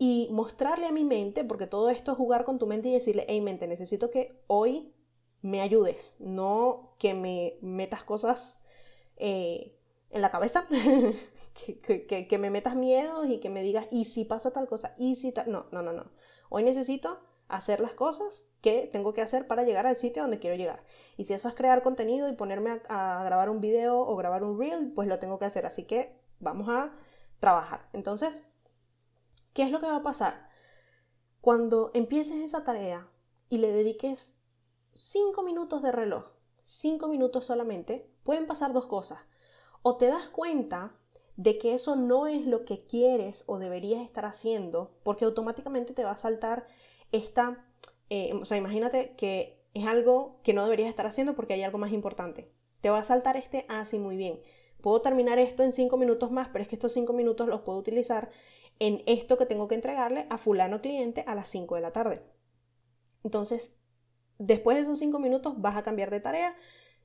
y 0.04 0.30
mostrarle 0.32 0.88
a 0.88 0.92
mi 0.92 1.06
mente, 1.06 1.44
porque 1.44 1.68
todo 1.68 1.92
esto 1.92 2.14
es 2.14 2.18
jugar 2.18 2.44
con 2.44 2.58
tu 2.58 2.66
mente 2.66 2.88
y 2.88 2.94
decirle, 2.94 3.24
hey 3.30 3.40
mente, 3.40 3.68
necesito 3.68 4.10
que 4.10 4.44
hoy 4.48 4.96
me 5.44 5.62
ayudes, 5.62 6.18
no 6.22 6.96
que 6.98 7.14
me 7.14 7.60
metas 7.62 8.04
cosas 8.04 8.64
eh, 9.18 9.78
en 10.10 10.24
la 10.24 10.32
cabeza, 10.32 10.66
que, 11.54 12.38
me 12.40 12.50
metas 12.50 12.76
miedos 12.76 13.28
y 13.30 13.40
que 13.40 13.52
me 13.52 13.62
digas, 13.62 13.86
¿y 13.92 14.06
si 14.06 14.26
pasa 14.26 14.50
tal 14.50 14.68
cosa? 14.68 14.96
¿Y 14.98 15.18
si 15.18 15.34
tal? 15.34 15.52
No, 15.52 15.68
no, 15.72 15.84
no, 15.84 15.94
no. 15.94 16.10
Hoy 16.50 16.64
necesito 16.64 17.20
hacer 17.48 17.80
las 17.80 17.94
cosas 17.94 18.48
que 18.62 18.90
tengo 18.92 19.14
que 19.14 19.22
hacer 19.22 19.46
para 19.46 19.62
llegar 19.62 19.86
al 19.86 19.96
sitio 19.96 20.24
donde 20.24 20.40
quiero 20.40 20.56
llegar. 20.56 20.84
Y 21.16 21.26
si 21.26 21.36
eso 21.36 21.48
es 21.48 21.54
crear 21.54 21.84
contenido 21.84 22.28
y 22.28 22.34
ponerme 22.34 22.82
a, 22.90 23.24
grabar 23.24 23.52
un 23.52 23.62
video 23.62 24.00
o 24.00 24.16
grabar 24.16 24.44
un 24.44 24.58
reel, 24.58 24.94
pues 24.96 25.08
lo 25.08 25.20
tengo 25.20 25.38
que 25.38 25.46
hacer. 25.46 25.68
Así 25.68 25.86
que 25.86 26.20
vamos 26.40 26.70
a 26.70 26.92
trabajar. 27.40 27.88
Entonces, 27.94 28.51
¿qué 29.54 29.64
es 29.64 29.72
lo 29.72 29.80
que 29.80 29.88
va 29.88 29.98
a 29.98 30.04
pasar? 30.04 30.50
Cuando 31.42 31.92
empieces 31.94 32.38
esa 32.38 32.64
tarea 32.64 33.10
y 33.50 33.58
le 33.58 33.72
dediques 33.72 34.40
5 34.94 35.44
minutos 35.44 35.82
de 35.82 35.92
reloj, 35.92 36.26
5 36.64 37.08
minutos 37.08 37.46
solamente, 37.46 38.12
pueden 38.24 38.48
pasar 38.48 38.74
dos 38.74 38.86
cosas. 38.86 39.20
O 39.82 39.98
te 39.98 40.08
das 40.08 40.28
cuenta 40.28 40.96
de 41.38 41.58
que 41.58 41.74
eso 41.74 41.96
no 41.96 42.28
es 42.28 42.46
lo 42.46 42.66
que 42.66 42.86
quieres 42.86 43.46
o 43.48 43.58
deberías 43.58 44.04
estar 44.04 44.26
haciendo, 44.26 45.00
porque 45.04 45.26
automáticamente 45.26 45.94
te 45.94 46.04
va 46.04 46.12
a 46.12 46.18
saltar 46.18 46.68
esta, 47.12 47.66
eh, 48.10 48.34
o 48.40 48.46
sea, 48.46 48.58
imagínate 48.58 49.16
que 49.16 49.66
es 49.74 49.88
algo 49.88 50.40
que 50.44 50.54
no 50.54 50.64
deberías 50.64 50.90
estar 50.90 51.08
haciendo 51.08 51.36
porque 51.36 51.54
hay 51.54 51.64
algo 51.64 51.78
más 51.78 51.94
importante. 51.94 52.52
Te 52.82 52.90
va 52.90 53.00
a 53.00 53.04
saltar 53.04 53.38
este, 53.38 53.66
ah, 53.70 53.86
sí, 53.86 53.98
muy 53.98 54.18
bien. 54.18 54.40
Puedo 54.82 55.02
terminar 55.02 55.40
esto 55.40 55.64
en 55.64 55.72
cinco 55.72 55.98
minutos 55.98 56.32
más, 56.32 56.50
pero 56.50 56.64
es 56.64 56.68
que 56.68 56.76
estos 56.76 56.94
cinco 56.94 57.14
minutos 57.14 57.48
los 57.48 57.62
puedo 57.62 57.78
utilizar 57.78 58.32
en 58.80 59.04
esto 59.06 59.38
que 59.38 59.46
tengo 59.46 59.68
que 59.68 59.76
entregarle 59.76 60.26
a 60.30 60.38
fulano 60.40 60.82
cliente 60.82 61.24
a 61.28 61.36
las 61.36 61.48
5 61.50 61.76
de 61.76 61.82
la 61.82 61.92
tarde. 61.92 62.24
Entonces, 63.24 63.80
después 64.40 64.76
de 64.76 64.82
esos 64.82 64.98
cinco 64.98 65.20
minutos 65.20 65.62
vas 65.62 65.78
a 65.78 65.84
cambiar 65.84 66.10
de 66.10 66.20
tarea 66.20 66.56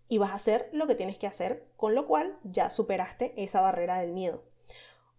y 0.09 0.17
vas 0.17 0.31
a 0.31 0.37
hacer 0.37 0.71
lo 0.73 0.87
que 0.87 0.95
tienes 0.95 1.19
que 1.19 1.27
hacer, 1.27 1.71
con 1.77 1.95
lo 1.95 2.07
cual 2.07 2.39
ya 2.45 2.71
superaste 2.71 3.35
esa 3.37 3.61
barrera 3.61 3.99
del 4.01 4.13
miedo. 4.13 4.45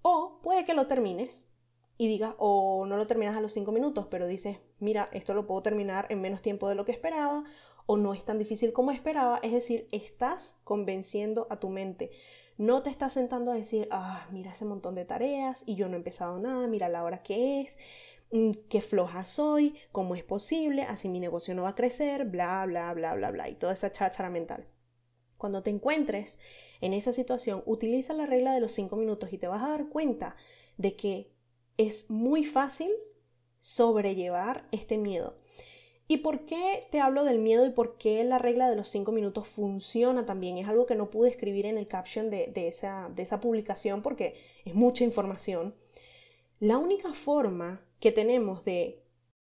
O 0.01 0.39
puede 0.41 0.65
que 0.65 0.73
lo 0.73 0.87
termines 0.87 1.53
y 1.97 2.07
digas, 2.07 2.33
o 2.39 2.87
no 2.87 2.97
lo 2.97 3.05
terminas 3.05 3.37
a 3.37 3.41
los 3.41 3.53
5 3.53 3.71
minutos, 3.71 4.07
pero 4.09 4.25
dices, 4.25 4.57
mira, 4.79 5.09
esto 5.13 5.35
lo 5.35 5.45
puedo 5.45 5.61
terminar 5.61 6.07
en 6.09 6.21
menos 6.21 6.41
tiempo 6.41 6.69
de 6.69 6.75
lo 6.75 6.85
que 6.85 6.91
esperaba, 6.91 7.43
o 7.85 7.97
no 7.97 8.13
es 8.13 8.25
tan 8.25 8.39
difícil 8.39 8.73
como 8.73 8.91
esperaba, 8.91 9.39
es 9.43 9.51
decir, 9.51 9.87
estás 9.91 10.59
convenciendo 10.63 11.47
a 11.49 11.59
tu 11.59 11.69
mente. 11.69 12.11
No 12.57 12.81
te 12.81 12.89
estás 12.89 13.13
sentando 13.13 13.51
a 13.51 13.55
decir, 13.55 13.87
ah, 13.91 14.27
mira 14.31 14.51
ese 14.51 14.65
montón 14.65 14.95
de 14.95 15.05
tareas 15.05 15.63
y 15.67 15.75
yo 15.75 15.87
no 15.87 15.93
he 15.93 15.97
empezado 15.97 16.39
nada, 16.39 16.67
mira 16.67 16.89
la 16.89 17.03
hora 17.03 17.21
que 17.21 17.61
es, 17.61 17.77
mm, 18.31 18.51
qué 18.67 18.81
floja 18.81 19.25
soy, 19.25 19.75
cómo 19.91 20.15
es 20.15 20.23
posible, 20.23 20.81
así 20.81 21.07
mi 21.07 21.19
negocio 21.19 21.53
no 21.53 21.63
va 21.63 21.69
a 21.69 21.75
crecer, 21.75 22.25
bla, 22.25 22.65
bla, 22.65 22.91
bla, 22.93 23.13
bla, 23.13 23.29
bla, 23.31 23.49
y 23.49 23.55
toda 23.55 23.73
esa 23.73 23.91
cháchara 23.91 24.31
mental. 24.31 24.67
Cuando 25.37 25.61
te 25.61 25.69
encuentres 25.69 26.39
en 26.81 26.93
esa 26.93 27.13
situación, 27.13 27.61
utiliza 27.67 28.13
la 28.13 28.25
regla 28.25 28.53
de 28.53 28.61
los 28.61 28.71
5 28.71 28.95
minutos 28.95 29.31
y 29.31 29.37
te 29.37 29.47
vas 29.47 29.63
a 29.63 29.69
dar 29.69 29.89
cuenta 29.89 30.35
de 30.77 30.95
que 30.95 31.31
es 31.77 32.09
muy 32.09 32.43
fácil 32.43 32.91
sobrellevar 33.59 34.67
este 34.71 34.97
miedo. 34.97 35.37
¿Y 36.09 36.17
por 36.17 36.45
qué 36.45 36.87
te 36.89 37.01
hablo 37.01 37.25
del 37.25 37.39
miedo 37.39 37.65
y 37.65 37.71
por 37.71 37.97
qué 37.97 38.23
la 38.23 38.39
regla 38.39 38.69
de 38.69 38.77
los 38.77 38.87
cinco 38.87 39.11
minutos 39.11 39.47
funciona 39.47 40.25
también? 40.25 40.57
Es 40.57 40.67
algo 40.67 40.85
que 40.85 40.95
no 40.95 41.09
pude 41.09 41.29
escribir 41.29 41.65
en 41.65 41.77
el 41.77 41.87
caption 41.87 42.29
de, 42.29 42.51
esa, 42.55 43.09
de 43.13 43.23
esa 43.23 43.41
publicación 43.41 44.01
porque 44.01 44.39
es 44.63 44.73
mucha 44.73 45.03
información. 45.03 45.75
La 46.59 46.77
única 46.77 47.13
forma 47.13 47.85
que 47.99 48.13
tenemos 48.13 48.63
de 48.63 49.03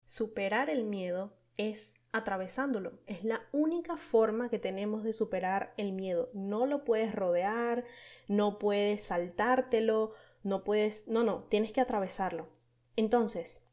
superar 0.05 0.69
el 0.69 0.83
miedo 0.83 1.33
es 1.59 1.95
atravesándolo. 2.13 2.99
Es 3.07 3.23
la 3.23 3.43
única 3.53 3.97
forma 3.97 4.49
que 4.49 4.59
tenemos 4.59 5.05
de 5.05 5.13
superar 5.13 5.75
el 5.77 5.93
miedo. 5.93 6.29
No 6.35 6.67
lo 6.67 6.85
puedes 6.85 7.15
rodear, 7.15 7.85
no 8.27 8.59
puedes 8.59 9.05
saltártelo, 9.05 10.13
no 10.43 10.65
puedes, 10.65 11.07
no, 11.07 11.23
no, 11.23 11.45
tienes 11.45 11.73
que 11.73 11.81
atravesarlo. 11.81 12.49
Entonces, 12.97 13.68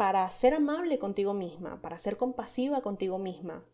para 0.00 0.30
ser 0.30 0.54
amable 0.54 0.98
contigo 0.98 1.34
misma, 1.34 1.82
para 1.82 1.98
ser 1.98 2.16
compasiva 2.16 2.80
contigo 2.80 3.18
misma 3.18 3.66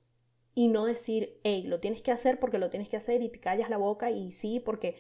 y 0.57 0.67
no 0.67 0.85
decir, 0.85 1.39
hey, 1.45 1.63
lo 1.69 1.79
tienes 1.79 2.03
que 2.03 2.11
hacer 2.11 2.41
porque 2.41 2.59
lo 2.59 2.69
tienes 2.69 2.89
que 2.89 2.97
hacer 2.97 3.23
y 3.23 3.29
te 3.29 3.39
callas 3.39 3.71
la 3.71 3.77
boca 3.77 4.11
y 4.11 4.33
sí, 4.33 4.59
porque, 4.59 4.97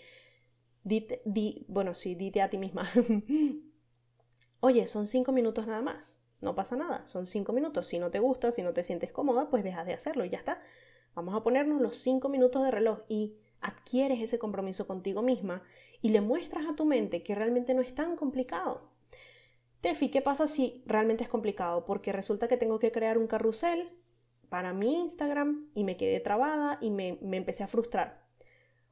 dite, 0.84 1.22
di, 1.24 1.66
bueno, 1.66 1.96
sí, 1.96 2.14
dite 2.14 2.42
a 2.42 2.48
ti 2.48 2.58
misma, 2.58 2.88
oye, 4.60 4.86
son 4.86 5.08
cinco 5.08 5.32
minutos 5.32 5.66
nada 5.66 5.82
más, 5.82 6.28
no 6.40 6.54
pasa 6.54 6.76
nada, 6.76 7.04
son 7.08 7.26
cinco 7.26 7.52
minutos, 7.52 7.88
si 7.88 7.98
no 7.98 8.12
te 8.12 8.20
gusta, 8.20 8.52
si 8.52 8.62
no 8.62 8.72
te 8.72 8.84
sientes 8.84 9.10
cómoda, 9.10 9.50
pues 9.50 9.64
dejas 9.64 9.84
de 9.84 9.94
hacerlo 9.94 10.24
y 10.24 10.30
ya 10.30 10.38
está. 10.38 10.62
Vamos 11.16 11.34
a 11.34 11.42
ponernos 11.42 11.80
los 11.82 11.96
cinco 11.96 12.28
minutos 12.28 12.62
de 12.62 12.70
reloj 12.70 13.00
y 13.08 13.36
adquieres 13.60 14.20
ese 14.20 14.38
compromiso 14.38 14.86
contigo 14.86 15.22
misma 15.22 15.64
y 16.00 16.10
le 16.10 16.20
muestras 16.20 16.68
a 16.68 16.76
tu 16.76 16.84
mente 16.84 17.24
que 17.24 17.34
realmente 17.34 17.74
no 17.74 17.82
es 17.82 17.96
tan 17.96 18.14
complicado. 18.14 18.95
Tefi, 19.80 20.10
¿qué 20.10 20.22
pasa 20.22 20.48
si 20.48 20.82
realmente 20.86 21.22
es 21.22 21.28
complicado? 21.28 21.84
Porque 21.84 22.12
resulta 22.12 22.48
que 22.48 22.56
tengo 22.56 22.78
que 22.78 22.92
crear 22.92 23.18
un 23.18 23.26
carrusel 23.26 23.90
para 24.48 24.72
mi 24.72 24.94
Instagram 24.94 25.70
y 25.74 25.84
me 25.84 25.96
quedé 25.96 26.20
trabada 26.20 26.78
y 26.80 26.90
me, 26.90 27.18
empecé 27.32 27.62
a 27.62 27.68
frustrar. 27.68 28.26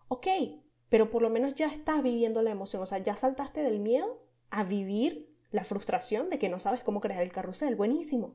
Ok, 0.09 0.26
pero 0.88 1.11
por 1.11 1.23
lo 1.23 1.31
menos 1.31 1.55
ya 1.55 1.69
estás 1.69 2.03
viviendo 2.03 2.43
la 2.43 2.50
emoción, 2.50 2.83
o 2.83 2.87
sea, 2.87 2.99
ya 2.99 3.17
saltaste 3.17 3.62
del 3.62 3.81
miedo 3.81 4.23
a 4.50 4.64
vivir 4.64 5.35
la 5.50 5.64
frustración 5.64 6.31
de 6.31 6.38
que 6.38 6.49
no 6.49 6.59
sabes 6.59 6.83
cómo 6.83 7.00
crear 7.00 7.23
el 7.23 7.33
carrusel. 7.33 7.76
Buenísimo. 7.76 8.35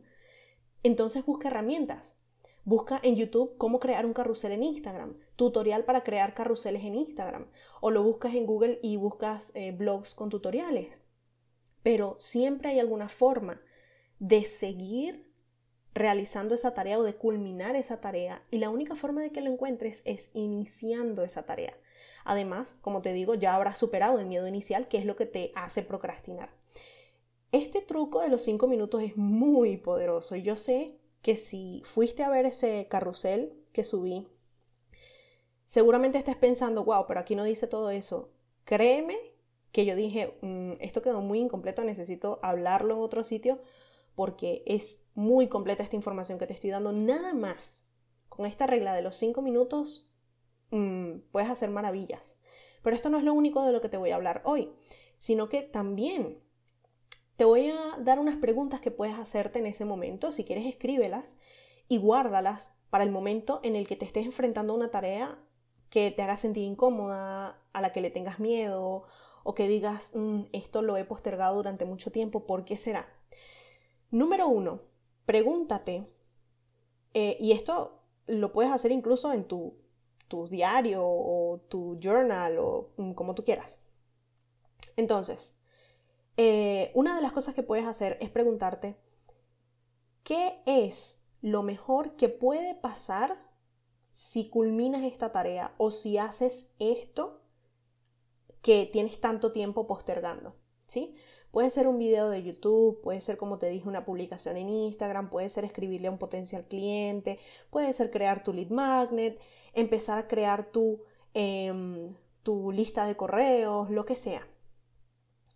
Entonces 0.83 1.25
busca 1.25 1.49
herramientas. 1.49 2.25
Busca 2.65 2.99
en 3.03 3.15
YouTube 3.15 3.57
cómo 3.57 3.79
crear 3.79 4.05
un 4.05 4.13
carrusel 4.13 4.51
en 4.51 4.63
Instagram, 4.63 5.17
tutorial 5.35 5.85
para 5.85 6.03
crear 6.03 6.33
carruseles 6.33 6.83
en 6.83 6.95
Instagram, 6.95 7.47
o 7.81 7.89
lo 7.89 8.03
buscas 8.03 8.35
en 8.35 8.45
Google 8.45 8.79
y 8.83 8.97
buscas 8.97 9.55
eh, 9.55 9.71
blogs 9.71 10.13
con 10.13 10.29
tutoriales. 10.29 11.01
Pero 11.89 12.17
siempre 12.19 12.69
hay 12.69 12.79
alguna 12.79 13.09
forma 13.09 13.63
de 14.19 14.45
seguir 14.45 15.33
realizando 15.95 16.53
esa 16.53 16.75
tarea 16.75 16.99
o 16.99 17.03
de 17.03 17.15
culminar 17.15 17.75
esa 17.75 17.99
tarea 17.99 18.45
y 18.51 18.59
la 18.59 18.69
única 18.69 18.93
forma 18.93 19.23
de 19.23 19.31
que 19.31 19.41
lo 19.41 19.51
encuentres 19.51 20.03
es 20.05 20.29
iniciando 20.35 21.23
esa 21.23 21.47
tarea. 21.47 21.75
Además, 22.25 22.77
como 22.81 23.01
te 23.01 23.11
digo, 23.11 23.33
ya 23.33 23.55
habrás 23.55 23.79
superado 23.79 24.19
el 24.19 24.27
miedo 24.27 24.47
inicial, 24.47 24.87
que 24.87 24.99
es 24.99 25.05
lo 25.05 25.15
que 25.15 25.25
te 25.25 25.51
hace 25.55 25.81
procrastinar. 25.81 26.51
Este 27.51 27.81
truco 27.81 28.21
de 28.21 28.29
los 28.29 28.43
5 28.43 28.67
minutos 28.67 29.01
es 29.01 29.17
muy 29.17 29.77
poderoso 29.77 30.35
y 30.35 30.43
yo 30.43 30.55
sé 30.57 30.95
que 31.23 31.37
si 31.37 31.81
fuiste 31.85 32.21
a 32.21 32.29
ver 32.29 32.45
ese 32.45 32.85
carrusel 32.87 33.65
que 33.73 33.83
subí, 33.83 34.27
seguramente 35.65 36.19
estés 36.19 36.37
pensando, 36.37 36.83
wow, 36.83 37.07
pero 37.07 37.19
aquí 37.19 37.33
no 37.33 37.45
dice 37.45 37.65
todo 37.65 37.89
eso. 37.89 38.29
Créeme 38.63 39.28
que 39.71 39.85
yo 39.85 39.95
dije, 39.95 40.37
mm, 40.41 40.73
esto 40.79 41.01
quedó 41.01 41.21
muy 41.21 41.39
incompleto, 41.39 41.83
necesito 41.83 42.39
hablarlo 42.41 42.95
en 42.95 43.01
otro 43.01 43.23
sitio 43.23 43.59
porque 44.15 44.63
es 44.65 45.07
muy 45.13 45.47
completa 45.47 45.83
esta 45.83 45.95
información 45.95 46.39
que 46.39 46.47
te 46.47 46.53
estoy 46.53 46.71
dando. 46.71 46.91
Nada 46.91 47.33
más, 47.33 47.93
con 48.27 48.45
esta 48.45 48.67
regla 48.67 48.93
de 48.93 49.01
los 49.01 49.15
5 49.15 49.41
minutos, 49.41 50.09
mm, 50.71 51.19
puedes 51.31 51.49
hacer 51.49 51.69
maravillas. 51.69 52.39
Pero 52.81 52.95
esto 52.95 53.09
no 53.09 53.17
es 53.17 53.23
lo 53.23 53.33
único 53.33 53.63
de 53.63 53.71
lo 53.71 53.81
que 53.81 53.89
te 53.89 53.97
voy 53.97 54.11
a 54.11 54.15
hablar 54.15 54.41
hoy, 54.45 54.73
sino 55.17 55.49
que 55.49 55.61
también 55.61 56.41
te 57.35 57.45
voy 57.45 57.69
a 57.69 57.79
dar 57.99 58.19
unas 58.19 58.37
preguntas 58.37 58.81
que 58.81 58.91
puedes 58.91 59.17
hacerte 59.17 59.59
en 59.59 59.65
ese 59.65 59.85
momento. 59.85 60.31
Si 60.31 60.43
quieres, 60.43 60.65
escríbelas 60.65 61.37
y 61.87 61.97
guárdalas 61.97 62.77
para 62.89 63.03
el 63.03 63.11
momento 63.11 63.61
en 63.63 63.75
el 63.75 63.87
que 63.87 63.95
te 63.95 64.05
estés 64.05 64.25
enfrentando 64.25 64.73
a 64.73 64.75
una 64.75 64.91
tarea 64.91 65.39
que 65.89 66.11
te 66.11 66.21
haga 66.21 66.35
sentir 66.35 66.63
incómoda, 66.65 67.61
a 67.71 67.81
la 67.81 67.93
que 67.93 68.01
le 68.01 68.11
tengas 68.11 68.39
miedo 68.39 69.05
o 69.49 69.55
que 69.55 69.67
digas, 69.67 70.11
mm, 70.13 70.41
esto 70.53 70.83
lo 70.83 70.95
he 70.95 71.05
postergado 71.05 71.55
durante 71.55 71.83
mucho 71.83 72.11
tiempo, 72.11 72.45
¿por 72.45 72.65
qué 72.65 72.77
será? 72.77 73.11
Número 74.11 74.47
uno, 74.47 74.83
pregúntate, 75.25 76.07
eh, 77.15 77.35
y 77.39 77.53
esto 77.53 78.03
lo 78.27 78.53
puedes 78.53 78.71
hacer 78.71 78.91
incluso 78.91 79.33
en 79.33 79.45
tu, 79.45 79.73
tu 80.27 80.47
diario 80.47 81.01
o 81.03 81.61
tu 81.67 81.97
journal 81.99 82.59
o 82.59 82.91
mm, 82.97 83.13
como 83.13 83.33
tú 83.33 83.43
quieras. 83.43 83.79
Entonces, 84.97 85.57
eh, 86.37 86.91
una 86.93 87.15
de 87.15 87.23
las 87.23 87.31
cosas 87.31 87.55
que 87.55 87.63
puedes 87.63 87.87
hacer 87.87 88.19
es 88.21 88.29
preguntarte, 88.29 88.97
¿qué 90.21 90.61
es 90.67 91.27
lo 91.41 91.63
mejor 91.63 92.15
que 92.17 92.29
puede 92.29 92.75
pasar 92.75 93.49
si 94.11 94.47
culminas 94.51 95.01
esta 95.01 95.31
tarea 95.31 95.73
o 95.79 95.89
si 95.89 96.19
haces 96.19 96.69
esto 96.77 97.48
que 98.61 98.89
tienes 98.91 99.19
tanto 99.19 99.51
tiempo 99.51 99.87
postergando? 99.87 100.55
¿Sí? 100.85 101.15
Puede 101.51 101.71
ser 101.71 101.87
un 101.87 101.97
video 101.97 102.29
de 102.29 102.43
YouTube, 102.43 103.01
puede 103.01 103.21
ser, 103.21 103.37
como 103.37 103.57
te 103.57 103.67
dije, 103.69 103.87
una 103.87 104.05
publicación 104.05 104.55
en 104.57 104.69
Instagram, 104.69 105.29
puede 105.29 105.49
ser 105.49 105.65
escribirle 105.65 106.07
a 106.07 106.11
un 106.11 106.19
potencial 106.19 106.67
cliente, 106.67 107.39
puede 107.71 107.91
ser 107.93 108.11
crear 108.11 108.43
tu 108.43 108.53
lead 108.53 108.69
magnet, 108.69 109.39
empezar 109.73 110.19
a 110.19 110.27
crear 110.27 110.71
tu, 110.71 111.01
em, 111.33 112.15
tu 112.43 112.71
lista 112.71 113.05
de 113.07 113.15
correos, 113.15 113.89
lo 113.89 114.05
que 114.05 114.15
sea. 114.15 114.47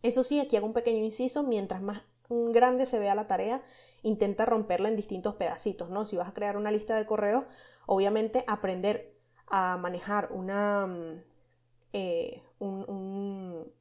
Eso 0.01 0.24
sí, 0.24 0.39
aquí 0.39 0.57
hago 0.57 0.65
un 0.65 0.74
pequeño 0.74 1.03
inciso, 1.03 1.43
mientras 1.43 1.81
más 1.81 2.01
grande 2.29 2.86
se 2.86 3.00
vea 3.00 3.15
la 3.15 3.27
tarea, 3.27 3.63
intenta 4.01 4.45
romperla 4.45 4.89
en 4.89 4.95
distintos 4.95 5.36
pedacitos, 5.36 5.89
¿no? 5.89 6.05
Si 6.05 6.17
vas 6.17 6.27
a 6.27 6.33
crear 6.33 6.57
una 6.57 6.72
lista 6.72 6.98
de 6.98 7.05
correos, 7.05 7.45
obviamente 7.86 8.43
aprender 8.48 9.15
a 9.48 9.77
manejar 9.77 10.29
una, 10.31 10.88
mm, 10.88 11.24
eh, 11.93 12.41
un, 12.63 13.74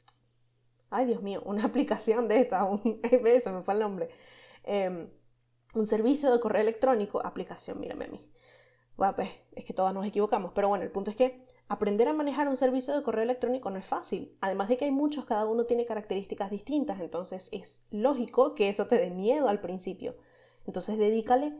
Ay, 0.90 1.06
Dios 1.06 1.22
mío, 1.22 1.42
una 1.44 1.64
aplicación 1.66 2.28
de 2.28 2.40
esta, 2.40 2.64
un... 2.64 3.00
se 3.42 3.52
me 3.52 3.62
fue 3.62 3.74
el 3.74 3.80
nombre. 3.80 4.08
Em, 4.64 5.10
un 5.74 5.86
servicio 5.86 6.30
de 6.30 6.40
correo 6.40 6.62
electrónico, 6.62 7.24
aplicación, 7.24 7.80
mírame 7.80 8.04
a 8.04 8.08
mí. 8.08 8.32
Bueno, 8.96 9.16
pues, 9.16 9.30
es 9.52 9.64
que 9.64 9.72
todas 9.72 9.94
nos 9.94 10.06
equivocamos, 10.06 10.52
pero 10.54 10.68
bueno, 10.68 10.84
el 10.84 10.90
punto 10.90 11.10
es 11.10 11.16
que 11.16 11.46
aprender 11.66 12.08
a 12.08 12.12
manejar 12.12 12.46
un 12.48 12.56
servicio 12.56 12.94
de 12.94 13.02
correo 13.02 13.22
electrónico 13.22 13.70
no 13.70 13.78
es 13.78 13.86
fácil. 13.86 14.36
Además 14.42 14.68
de 14.68 14.76
que 14.76 14.84
hay 14.84 14.90
muchos, 14.90 15.24
cada 15.24 15.46
uno 15.46 15.64
tiene 15.64 15.86
características 15.86 16.50
distintas, 16.50 17.00
entonces 17.00 17.48
es 17.52 17.86
lógico 17.90 18.54
que 18.54 18.68
eso 18.68 18.86
te 18.86 18.98
dé 18.98 19.10
miedo 19.10 19.48
al 19.48 19.62
principio. 19.62 20.16
Entonces 20.66 20.98
dedícale 20.98 21.56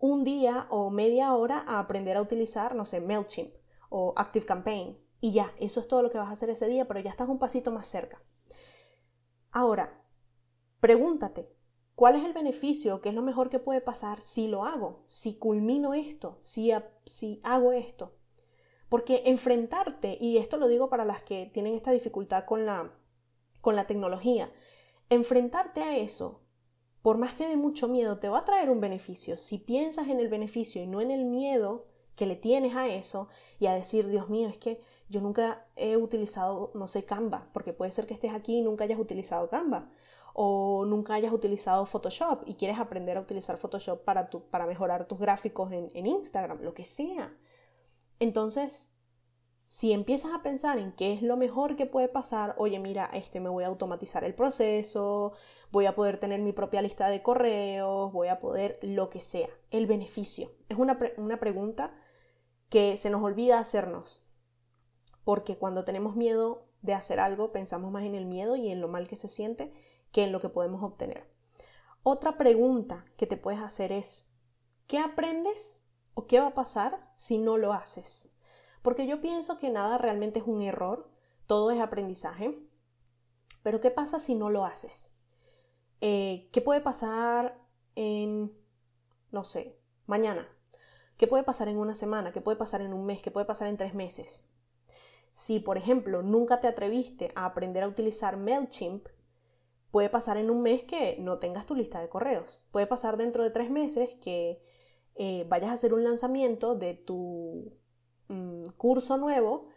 un 0.00 0.24
día 0.24 0.66
o 0.70 0.90
media 0.90 1.32
hora 1.34 1.64
a 1.66 1.78
aprender 1.78 2.16
a 2.16 2.22
utilizar, 2.22 2.74
no 2.74 2.84
sé, 2.84 3.00
MailChimp 3.00 3.54
o 3.88 4.12
ActiveCampaign. 4.16 4.98
Y 5.24 5.30
ya, 5.30 5.54
eso 5.60 5.78
es 5.78 5.86
todo 5.86 6.02
lo 6.02 6.10
que 6.10 6.18
vas 6.18 6.30
a 6.30 6.32
hacer 6.32 6.50
ese 6.50 6.66
día, 6.66 6.88
pero 6.88 6.98
ya 6.98 7.10
estás 7.10 7.28
un 7.28 7.38
pasito 7.38 7.70
más 7.70 7.86
cerca. 7.86 8.20
Ahora, 9.52 10.04
pregúntate, 10.80 11.48
¿cuál 11.94 12.16
es 12.16 12.24
el 12.24 12.32
beneficio? 12.32 13.00
¿Qué 13.00 13.10
es 13.10 13.14
lo 13.14 13.22
mejor 13.22 13.48
que 13.48 13.60
puede 13.60 13.80
pasar 13.80 14.20
si 14.20 14.48
lo 14.48 14.64
hago? 14.64 15.04
Si 15.06 15.38
culmino 15.38 15.94
esto, 15.94 16.38
si, 16.40 16.72
si 17.04 17.38
hago 17.44 17.70
esto. 17.70 18.16
Porque 18.88 19.22
enfrentarte, 19.26 20.18
y 20.20 20.38
esto 20.38 20.56
lo 20.56 20.66
digo 20.66 20.90
para 20.90 21.04
las 21.04 21.22
que 21.22 21.48
tienen 21.54 21.74
esta 21.74 21.92
dificultad 21.92 22.44
con 22.44 22.66
la, 22.66 22.92
con 23.60 23.76
la 23.76 23.86
tecnología, 23.86 24.52
enfrentarte 25.08 25.84
a 25.84 25.98
eso, 25.98 26.42
por 27.00 27.16
más 27.16 27.34
que 27.34 27.46
de 27.46 27.56
mucho 27.56 27.86
miedo, 27.86 28.18
te 28.18 28.28
va 28.28 28.40
a 28.40 28.44
traer 28.44 28.70
un 28.70 28.80
beneficio. 28.80 29.36
Si 29.36 29.58
piensas 29.58 30.08
en 30.08 30.18
el 30.18 30.28
beneficio 30.28 30.82
y 30.82 30.88
no 30.88 31.00
en 31.00 31.12
el 31.12 31.26
miedo 31.26 31.91
que 32.16 32.26
le 32.26 32.36
tienes 32.36 32.76
a 32.76 32.88
eso 32.88 33.28
y 33.58 33.66
a 33.66 33.74
decir, 33.74 34.08
Dios 34.08 34.28
mío, 34.28 34.48
es 34.48 34.58
que 34.58 34.80
yo 35.08 35.20
nunca 35.20 35.66
he 35.76 35.96
utilizado, 35.96 36.70
no 36.74 36.88
sé, 36.88 37.04
Canva, 37.04 37.48
porque 37.52 37.72
puede 37.72 37.90
ser 37.90 38.06
que 38.06 38.14
estés 38.14 38.34
aquí 38.34 38.58
y 38.58 38.62
nunca 38.62 38.84
hayas 38.84 38.98
utilizado 38.98 39.48
Canva, 39.48 39.90
o 40.34 40.84
nunca 40.86 41.14
hayas 41.14 41.32
utilizado 41.32 41.84
Photoshop 41.84 42.42
y 42.46 42.54
quieres 42.54 42.78
aprender 42.78 43.16
a 43.16 43.20
utilizar 43.20 43.58
Photoshop 43.58 44.04
para, 44.04 44.30
tu, 44.30 44.48
para 44.48 44.66
mejorar 44.66 45.06
tus 45.06 45.18
gráficos 45.18 45.72
en, 45.72 45.90
en 45.94 46.06
Instagram, 46.06 46.62
lo 46.62 46.72
que 46.72 46.84
sea. 46.84 47.36
Entonces, 48.18 48.92
si 49.62 49.92
empiezas 49.92 50.32
a 50.34 50.42
pensar 50.42 50.78
en 50.78 50.92
qué 50.92 51.12
es 51.12 51.22
lo 51.22 51.36
mejor 51.36 51.76
que 51.76 51.86
puede 51.86 52.08
pasar, 52.08 52.54
oye, 52.58 52.78
mira, 52.78 53.06
este 53.12 53.40
me 53.40 53.48
voy 53.48 53.64
a 53.64 53.68
automatizar 53.68 54.24
el 54.24 54.34
proceso, 54.34 55.32
voy 55.70 55.86
a 55.86 55.94
poder 55.94 56.18
tener 56.18 56.40
mi 56.40 56.52
propia 56.52 56.82
lista 56.82 57.08
de 57.08 57.22
correos, 57.22 58.12
voy 58.12 58.28
a 58.28 58.40
poder 58.40 58.78
lo 58.82 59.08
que 59.08 59.20
sea, 59.20 59.48
el 59.70 59.86
beneficio. 59.86 60.50
Es 60.68 60.78
una, 60.78 60.98
una 61.16 61.38
pregunta 61.38 61.94
que 62.72 62.96
se 62.96 63.10
nos 63.10 63.22
olvida 63.22 63.58
hacernos, 63.58 64.24
porque 65.22 65.58
cuando 65.58 65.84
tenemos 65.84 66.16
miedo 66.16 66.64
de 66.80 66.94
hacer 66.94 67.20
algo, 67.20 67.52
pensamos 67.52 67.92
más 67.92 68.04
en 68.04 68.14
el 68.14 68.24
miedo 68.24 68.56
y 68.56 68.70
en 68.70 68.80
lo 68.80 68.88
mal 68.88 69.06
que 69.06 69.16
se 69.16 69.28
siente 69.28 69.72
que 70.10 70.24
en 70.24 70.32
lo 70.32 70.40
que 70.40 70.48
podemos 70.48 70.82
obtener. 70.82 71.30
Otra 72.02 72.38
pregunta 72.38 73.04
que 73.16 73.26
te 73.26 73.36
puedes 73.36 73.60
hacer 73.60 73.92
es, 73.92 74.32
¿qué 74.86 74.98
aprendes 74.98 75.82
¿O 76.14 76.26
qué 76.26 76.40
va 76.40 76.48
a 76.48 76.54
pasar 76.54 77.10
si 77.14 77.38
no 77.38 77.56
lo 77.56 77.72
haces? 77.72 78.34
Porque 78.82 79.06
yo 79.06 79.20
pienso 79.20 79.58
que 79.58 79.70
nada 79.70 79.98
realmente 79.98 80.40
es 80.40 80.46
un 80.46 80.62
error, 80.62 81.10
todo 81.46 81.70
es 81.70 81.80
aprendizaje. 81.80 82.58
Pero 83.62 83.80
¿qué 83.80 83.90
pasa 83.90 84.18
si 84.18 84.34
no 84.34 84.50
lo 84.50 84.64
haces? 84.64 85.16
Eh, 86.00 86.50
¿Qué 86.52 86.60
puede 86.60 86.80
pasar 86.80 87.58
en, 87.94 88.52
no 89.30 89.44
sé, 89.44 89.78
mañana? 90.06 90.48
¿Qué 91.22 91.28
puede 91.28 91.44
pasar 91.44 91.68
en 91.68 91.78
una 91.78 91.94
semana? 91.94 92.32
¿Qué 92.32 92.40
puede 92.40 92.56
pasar 92.56 92.80
en 92.80 92.92
un 92.92 93.06
mes? 93.06 93.22
¿Qué 93.22 93.30
puede 93.30 93.46
pasar 93.46 93.68
en 93.68 93.76
tres 93.76 93.94
meses? 93.94 94.48
Si, 95.30 95.60
por 95.60 95.78
ejemplo, 95.78 96.20
nunca 96.20 96.60
te 96.60 96.66
atreviste 96.66 97.30
a 97.36 97.44
aprender 97.44 97.84
a 97.84 97.86
utilizar 97.86 98.36
MailChimp, 98.38 99.06
puede 99.92 100.10
pasar 100.10 100.36
en 100.36 100.50
un 100.50 100.62
mes 100.62 100.82
que 100.82 101.18
no 101.20 101.38
tengas 101.38 101.64
tu 101.64 101.76
lista 101.76 102.00
de 102.00 102.08
correos. 102.08 102.60
Puede 102.72 102.88
pasar 102.88 103.18
dentro 103.18 103.44
de 103.44 103.50
tres 103.50 103.70
meses 103.70 104.16
que 104.16 104.64
eh, 105.14 105.46
vayas 105.48 105.70
a 105.70 105.74
hacer 105.74 105.94
un 105.94 106.02
lanzamiento 106.02 106.74
de 106.74 106.94
tu 106.94 107.72
mm, 108.26 108.70
curso 108.76 109.16
nuevo 109.16 109.68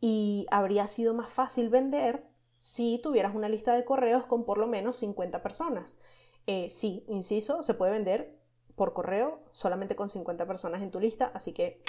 y 0.00 0.46
habría 0.50 0.86
sido 0.86 1.12
más 1.12 1.30
fácil 1.30 1.68
vender 1.68 2.26
si 2.56 2.98
tuvieras 3.02 3.34
una 3.34 3.50
lista 3.50 3.74
de 3.74 3.84
correos 3.84 4.24
con 4.24 4.46
por 4.46 4.56
lo 4.56 4.68
menos 4.68 4.96
50 4.96 5.42
personas. 5.42 5.98
Eh, 6.46 6.70
sí, 6.70 7.04
inciso, 7.08 7.62
se 7.62 7.74
puede 7.74 7.92
vender 7.92 8.42
por 8.76 8.92
correo 8.92 9.42
solamente 9.52 9.96
con 9.96 10.08
50 10.08 10.46
personas 10.46 10.82
en 10.82 10.90
tu 10.90 11.00
lista, 11.00 11.30
así 11.34 11.52
que 11.52 11.82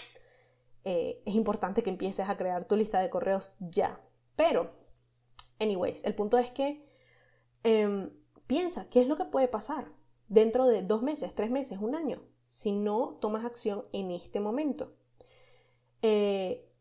eh, 0.84 1.22
es 1.26 1.36
importante 1.36 1.84
que 1.84 1.90
empieces 1.90 2.30
a 2.30 2.38
crear 2.38 2.66
tu 2.66 2.76
lista 2.76 3.00
de 3.00 3.10
correos 3.10 3.56
ya. 3.60 4.02
Pero, 4.36 4.72
anyways, 5.60 6.04
el 6.06 6.16
punto 6.16 6.38
es 6.38 6.52
que 6.52 6.86
em, 7.64 8.12
piensa, 8.48 8.90
¿qué 8.90 9.02
es 9.02 9.08
lo 9.08 9.16
que 9.16 9.26
puede 9.26 9.48
pasar 9.48 9.92
dentro 10.28 10.68
de 10.68 10.82
dos 10.82 11.02
meses, 11.02 11.34
tres 11.34 11.50
meses, 11.50 11.80
un 11.80 11.96
año? 11.96 12.22
si 12.48 12.72
no 12.72 13.18
tomas 13.22 13.46
acción 13.46 13.86
en 13.92 14.12
este 14.12 14.40
momento. 14.40 14.96
Eh, 16.02 16.72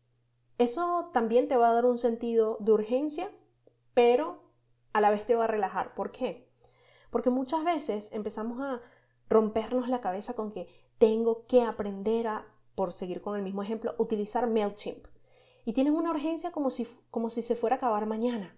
eso 0.57 1.09
también 1.11 1.47
te 1.47 1.57
va 1.57 1.69
a 1.69 1.73
dar 1.73 1.85
un 1.85 1.97
sentido 1.97 2.57
de 2.59 2.71
urgencia, 2.71 3.31
pero 3.93 4.53
a 4.93 5.01
la 5.01 5.09
vez 5.09 5.25
te 5.25 5.35
va 5.35 5.45
a 5.45 5.47
relajar. 5.47 5.93
¿Por 5.95 6.11
qué? 6.11 6.49
Porque 7.09 7.29
muchas 7.29 7.63
veces 7.63 8.11
empezamos 8.13 8.61
a 8.61 8.81
rompernos 9.29 9.89
la 9.89 10.01
cabeza 10.01 10.33
con 10.33 10.51
que 10.51 10.67
tengo 10.97 11.45
que 11.45 11.61
aprender 11.61 12.27
a, 12.27 12.47
por 12.75 12.93
seguir 12.93 13.21
con 13.21 13.35
el 13.35 13.43
mismo 13.43 13.63
ejemplo, 13.63 13.95
utilizar 13.97 14.47
MailChimp. 14.47 15.07
Y 15.65 15.73
tienes 15.73 15.93
una 15.93 16.11
urgencia 16.11 16.51
como 16.51 16.69
si, 16.69 16.87
como 17.09 17.29
si 17.29 17.41
se 17.41 17.55
fuera 17.55 17.75
a 17.75 17.77
acabar 17.77 18.05
mañana. 18.05 18.55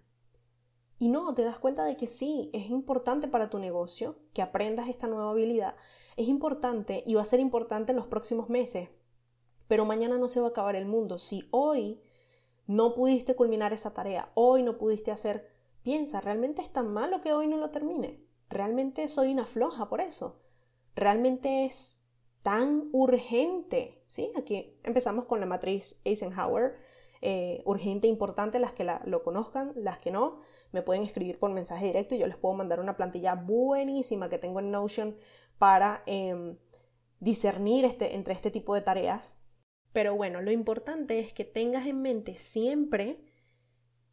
Y 0.99 1.09
no, 1.09 1.33
te 1.33 1.43
das 1.43 1.59
cuenta 1.59 1.85
de 1.85 1.95
que 1.95 2.07
sí, 2.07 2.49
es 2.53 2.69
importante 2.69 3.27
para 3.27 3.49
tu 3.49 3.59
negocio 3.59 4.17
que 4.33 4.41
aprendas 4.41 4.89
esta 4.89 5.07
nueva 5.07 5.31
habilidad, 5.31 5.75
es 6.15 6.27
importante 6.27 7.03
y 7.05 7.13
va 7.13 7.21
a 7.21 7.25
ser 7.25 7.39
importante 7.39 7.91
en 7.91 7.97
los 7.97 8.07
próximos 8.07 8.49
meses, 8.49 8.89
pero 9.67 9.85
mañana 9.85 10.17
no 10.17 10.27
se 10.27 10.39
va 10.39 10.47
a 10.47 10.49
acabar 10.49 10.75
el 10.75 10.87
mundo. 10.87 11.19
Si 11.19 11.47
hoy 11.51 12.01
no 12.65 12.95
pudiste 12.95 13.35
culminar 13.35 13.73
esa 13.73 13.93
tarea, 13.93 14.31
hoy 14.33 14.63
no 14.63 14.79
pudiste 14.79 15.11
hacer, 15.11 15.47
piensa, 15.83 16.19
¿realmente 16.19 16.63
es 16.63 16.73
tan 16.73 16.91
malo 16.91 17.21
que 17.21 17.31
hoy 17.31 17.47
no 17.47 17.57
lo 17.57 17.69
termine? 17.69 18.25
¿Realmente 18.49 19.07
soy 19.07 19.31
una 19.31 19.45
floja 19.45 19.89
por 19.89 20.01
eso? 20.01 20.41
¿Realmente 20.97 21.65
es 21.65 22.01
tan 22.41 22.89
urgente? 22.91 24.01
¿Sí? 24.07 24.31
Aquí 24.35 24.79
empezamos 24.83 25.25
con 25.25 25.39
la 25.39 25.45
matriz 25.45 26.01
Eisenhower. 26.03 26.75
Eh, 27.21 27.61
urgente, 27.65 28.07
importante, 28.07 28.57
las 28.57 28.73
que 28.73 28.83
lo 29.05 29.23
conozcan, 29.23 29.73
las 29.75 29.99
que 29.99 30.09
no, 30.09 30.41
me 30.71 30.81
pueden 30.81 31.03
escribir 31.03 31.37
por 31.37 31.51
mensaje 31.51 31.85
directo 31.85 32.15
y 32.15 32.19
yo 32.19 32.25
les 32.25 32.35
puedo 32.37 32.55
mandar 32.55 32.79
una 32.79 32.97
plantilla 32.97 33.35
buenísima 33.35 34.27
que 34.27 34.39
tengo 34.39 34.59
en 34.59 34.71
Notion 34.71 35.15
para 35.59 36.01
em, 36.07 36.57
discernir 37.19 37.85
este, 37.85 38.15
entre 38.15 38.33
este 38.33 38.49
tipo 38.49 38.73
de 38.73 38.81
tareas. 38.81 39.39
Pero 39.93 40.15
bueno, 40.15 40.41
lo 40.41 40.51
importante 40.51 41.19
es 41.19 41.31
que 41.31 41.45
tengas 41.45 41.85
en 41.85 42.01
mente 42.01 42.37
siempre 42.37 43.23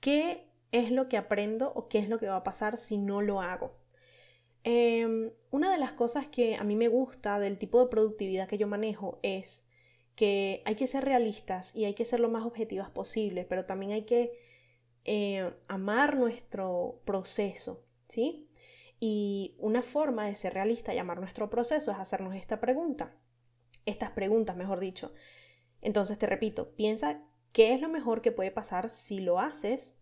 qué 0.00 0.50
es 0.70 0.90
lo 0.90 1.08
que 1.08 1.16
aprendo 1.16 1.72
o 1.74 1.88
qué 1.88 1.98
es 1.98 2.10
lo 2.10 2.18
que 2.18 2.28
va 2.28 2.36
a 2.36 2.44
pasar 2.44 2.76
si 2.76 2.98
no 2.98 3.22
lo 3.22 3.40
hago. 3.40 3.83
Em, 4.64 5.30
una 5.50 5.70
de 5.70 5.78
las 5.78 5.92
cosas 5.92 6.26
que 6.26 6.56
a 6.56 6.64
mí 6.64 6.74
me 6.74 6.88
gusta 6.88 7.38
del 7.38 7.58
tipo 7.58 7.80
de 7.80 7.90
productividad 7.90 8.48
que 8.48 8.56
yo 8.56 8.66
manejo 8.66 9.20
es 9.22 9.68
que 10.16 10.62
hay 10.64 10.74
que 10.74 10.86
ser 10.86 11.04
realistas 11.04 11.76
y 11.76 11.84
hay 11.84 11.94
que 11.94 12.06
ser 12.06 12.20
lo 12.20 12.30
más 12.30 12.44
objetivas 12.44 12.88
posible, 12.90 13.44
pero 13.44 13.64
también 13.64 13.92
hay 13.92 14.02
que 14.02 14.38
eh, 15.04 15.54
amar 15.68 16.16
nuestro 16.16 17.02
proceso, 17.04 17.84
¿sí? 18.08 18.48
Y 19.00 19.54
una 19.58 19.82
forma 19.82 20.26
de 20.26 20.34
ser 20.34 20.54
realista 20.54 20.94
y 20.94 20.98
amar 20.98 21.20
nuestro 21.20 21.50
proceso 21.50 21.90
es 21.90 21.98
hacernos 21.98 22.34
esta 22.34 22.58
pregunta, 22.58 23.14
estas 23.84 24.12
preguntas, 24.12 24.56
mejor 24.56 24.80
dicho. 24.80 25.12
Entonces 25.82 26.18
te 26.18 26.26
repito, 26.26 26.74
piensa 26.74 27.22
qué 27.52 27.74
es 27.74 27.82
lo 27.82 27.90
mejor 27.90 28.22
que 28.22 28.32
puede 28.32 28.50
pasar 28.50 28.88
si 28.88 29.20
lo 29.20 29.40
haces, 29.40 30.00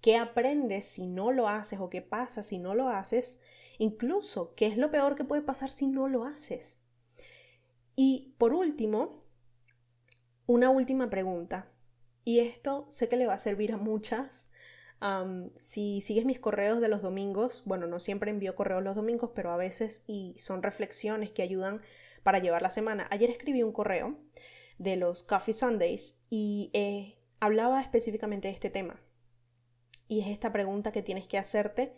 qué 0.00 0.16
aprendes 0.16 0.84
si 0.84 1.06
no 1.06 1.32
lo 1.32 1.48
haces 1.48 1.80
o 1.80 1.90
qué 1.90 2.00
pasa 2.00 2.44
si 2.44 2.58
no 2.58 2.74
lo 2.74 2.88
haces, 2.88 3.40
incluso 3.78 4.54
qué 4.54 4.66
es 4.66 4.76
lo 4.76 4.90
peor 4.90 5.16
que 5.16 5.24
puede 5.24 5.42
pasar 5.42 5.70
si 5.70 5.86
no 5.86 6.08
lo 6.08 6.24
haces. 6.24 6.82
Y 7.96 8.34
por 8.38 8.54
último, 8.54 9.24
una 10.46 10.70
última 10.70 11.10
pregunta. 11.10 11.70
Y 12.24 12.40
esto 12.40 12.86
sé 12.90 13.08
que 13.08 13.16
le 13.16 13.26
va 13.26 13.34
a 13.34 13.38
servir 13.38 13.72
a 13.72 13.76
muchas 13.76 14.48
si 15.54 16.00
sigues 16.00 16.24
mis 16.24 16.40
correos 16.40 16.80
de 16.80 16.88
los 16.88 17.02
domingos, 17.02 17.62
bueno, 17.66 17.86
no 17.86 18.00
siempre 18.00 18.30
envío 18.30 18.54
correos 18.54 18.82
los 18.82 18.94
domingos, 18.94 19.32
pero 19.34 19.50
a 19.50 19.56
veces 19.56 20.04
y 20.06 20.34
son 20.38 20.62
reflexiones 20.62 21.30
que 21.30 21.42
ayudan 21.42 21.82
para 22.22 22.38
llevar 22.38 22.62
la 22.62 22.70
semana. 22.70 23.06
Ayer 23.10 23.28
escribí 23.28 23.62
un 23.62 23.72
correo 23.72 24.18
de 24.78 24.96
los 24.96 25.22
Coffee 25.22 25.52
Sundays 25.52 26.20
y 26.30 26.70
eh, 26.72 27.18
hablaba 27.38 27.82
específicamente 27.82 28.48
de 28.48 28.54
este 28.54 28.70
tema. 28.70 28.98
Y 30.08 30.20
es 30.20 30.28
esta 30.28 30.52
pregunta 30.52 30.90
que 30.90 31.02
tienes 31.02 31.26
que 31.26 31.38
hacerte 31.38 31.94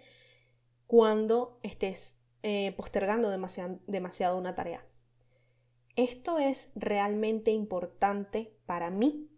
cuando 0.87 1.59
estés 1.63 2.27
eh, 2.43 2.73
postergando 2.77 3.31
demasiado, 3.31 3.81
demasiado 3.87 4.39
una 4.39 4.55
tarea. 4.55 4.87
¿Esto 5.97 6.39
es 6.39 6.73
realmente 6.75 7.51
importante 7.51 8.57
para 8.67 8.91
mí? 8.91 9.31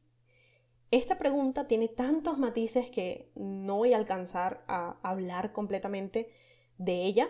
Esta 0.90 1.18
pregunta 1.18 1.68
tiene 1.68 1.88
tantos 1.88 2.38
matices 2.38 2.90
que 2.90 3.30
no 3.34 3.76
voy 3.76 3.92
a 3.92 3.98
alcanzar 3.98 4.64
a 4.66 4.98
hablar 5.02 5.52
completamente 5.52 6.32
de 6.78 7.04
ella, 7.04 7.28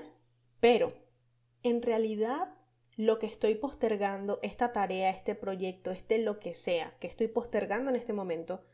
pero 0.60 0.88
en 1.62 1.82
realidad 1.82 2.54
lo 2.96 3.18
que 3.18 3.26
estoy 3.26 3.54
postergando, 3.54 4.38
esta 4.42 4.72
tarea, 4.72 5.10
este 5.10 5.34
proyecto, 5.34 5.90
este 5.90 6.18
lo 6.18 6.40
que 6.40 6.54
sea 6.54 6.96
que 6.98 7.06
estoy 7.06 7.28
postergando 7.28 7.90
en 7.90 7.96
este 7.96 8.12
momento, 8.12 8.64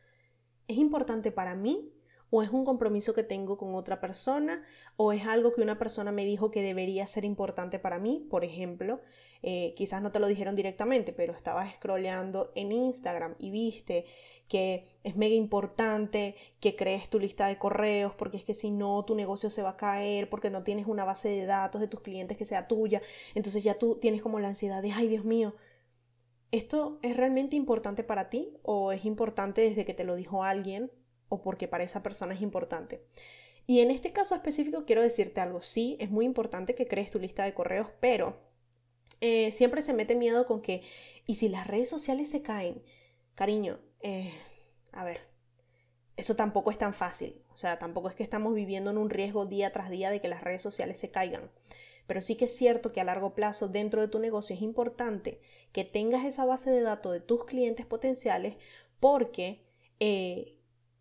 ¿es 0.68 0.78
importante 0.78 1.32
para 1.32 1.54
mí 1.54 1.92
o 2.36 2.42
es 2.42 2.50
un 2.50 2.64
compromiso 2.64 3.14
que 3.14 3.22
tengo 3.22 3.56
con 3.56 3.76
otra 3.76 4.00
persona 4.00 4.64
o 4.96 5.12
es 5.12 5.24
algo 5.24 5.52
que 5.52 5.62
una 5.62 5.78
persona 5.78 6.10
me 6.10 6.24
dijo 6.24 6.50
que 6.50 6.62
debería 6.62 7.06
ser 7.06 7.24
importante 7.24 7.78
para 7.78 8.00
mí, 8.00 8.26
por 8.28 8.42
ejemplo, 8.42 9.00
eh, 9.42 9.72
quizás 9.76 10.02
no 10.02 10.10
te 10.10 10.18
lo 10.18 10.26
dijeron 10.26 10.56
directamente, 10.56 11.12
pero 11.12 11.32
estabas 11.32 11.72
scrolleando 11.76 12.50
en 12.56 12.72
Instagram 12.72 13.36
y 13.38 13.50
viste 13.50 14.06
que 14.48 14.98
es 15.04 15.14
mega 15.14 15.36
importante 15.36 16.34
que 16.58 16.74
crees 16.74 17.08
tu 17.08 17.20
lista 17.20 17.46
de 17.46 17.56
correos, 17.56 18.12
porque 18.16 18.38
es 18.38 18.42
que 18.42 18.54
si 18.54 18.72
no 18.72 19.04
tu 19.04 19.14
negocio 19.14 19.48
se 19.48 19.62
va 19.62 19.70
a 19.70 19.76
caer, 19.76 20.28
porque 20.28 20.50
no 20.50 20.64
tienes 20.64 20.88
una 20.88 21.04
base 21.04 21.28
de 21.28 21.46
datos 21.46 21.80
de 21.80 21.86
tus 21.86 22.00
clientes 22.00 22.36
que 22.36 22.44
sea 22.44 22.66
tuya, 22.66 23.00
entonces 23.36 23.62
ya 23.62 23.78
tú 23.78 24.00
tienes 24.00 24.22
como 24.22 24.40
la 24.40 24.48
ansiedad 24.48 24.82
de, 24.82 24.90
ay 24.90 25.06
Dios 25.06 25.24
mío, 25.24 25.54
¿esto 26.50 26.98
es 27.02 27.16
realmente 27.16 27.54
importante 27.54 28.02
para 28.02 28.28
ti 28.28 28.58
o 28.64 28.90
es 28.90 29.04
importante 29.04 29.60
desde 29.60 29.84
que 29.84 29.94
te 29.94 30.02
lo 30.02 30.16
dijo 30.16 30.42
alguien 30.42 30.90
o 31.34 31.42
porque 31.42 31.68
para 31.68 31.84
esa 31.84 32.02
persona 32.02 32.34
es 32.34 32.42
importante. 32.42 33.04
Y 33.66 33.80
en 33.80 33.90
este 33.90 34.12
caso 34.12 34.34
específico 34.34 34.84
quiero 34.84 35.02
decirte 35.02 35.40
algo, 35.40 35.62
sí, 35.62 35.96
es 36.00 36.10
muy 36.10 36.24
importante 36.24 36.74
que 36.74 36.86
crees 36.86 37.10
tu 37.10 37.18
lista 37.18 37.44
de 37.44 37.54
correos, 37.54 37.88
pero 38.00 38.36
eh, 39.20 39.50
siempre 39.50 39.82
se 39.82 39.94
mete 39.94 40.14
miedo 40.14 40.46
con 40.46 40.60
que, 40.60 40.82
¿y 41.26 41.36
si 41.36 41.48
las 41.48 41.66
redes 41.66 41.88
sociales 41.88 42.30
se 42.30 42.42
caen? 42.42 42.82
Cariño, 43.34 43.80
eh, 44.00 44.32
a 44.92 45.04
ver, 45.04 45.20
eso 46.16 46.36
tampoco 46.36 46.70
es 46.70 46.78
tan 46.78 46.94
fácil, 46.94 47.42
o 47.52 47.56
sea, 47.56 47.78
tampoco 47.78 48.08
es 48.08 48.14
que 48.14 48.22
estamos 48.22 48.54
viviendo 48.54 48.90
en 48.90 48.98
un 48.98 49.10
riesgo 49.10 49.46
día 49.46 49.72
tras 49.72 49.90
día 49.90 50.10
de 50.10 50.20
que 50.20 50.28
las 50.28 50.44
redes 50.44 50.62
sociales 50.62 50.98
se 50.98 51.10
caigan. 51.10 51.50
Pero 52.06 52.20
sí 52.20 52.36
que 52.36 52.44
es 52.44 52.54
cierto 52.54 52.92
que 52.92 53.00
a 53.00 53.04
largo 53.04 53.34
plazo 53.34 53.68
dentro 53.68 54.02
de 54.02 54.08
tu 54.08 54.18
negocio 54.18 54.54
es 54.54 54.60
importante 54.60 55.40
que 55.72 55.84
tengas 55.84 56.26
esa 56.26 56.44
base 56.44 56.70
de 56.70 56.82
datos 56.82 57.12
de 57.12 57.20
tus 57.20 57.46
clientes 57.46 57.86
potenciales 57.86 58.56
porque 59.00 59.64
eh, 60.00 60.53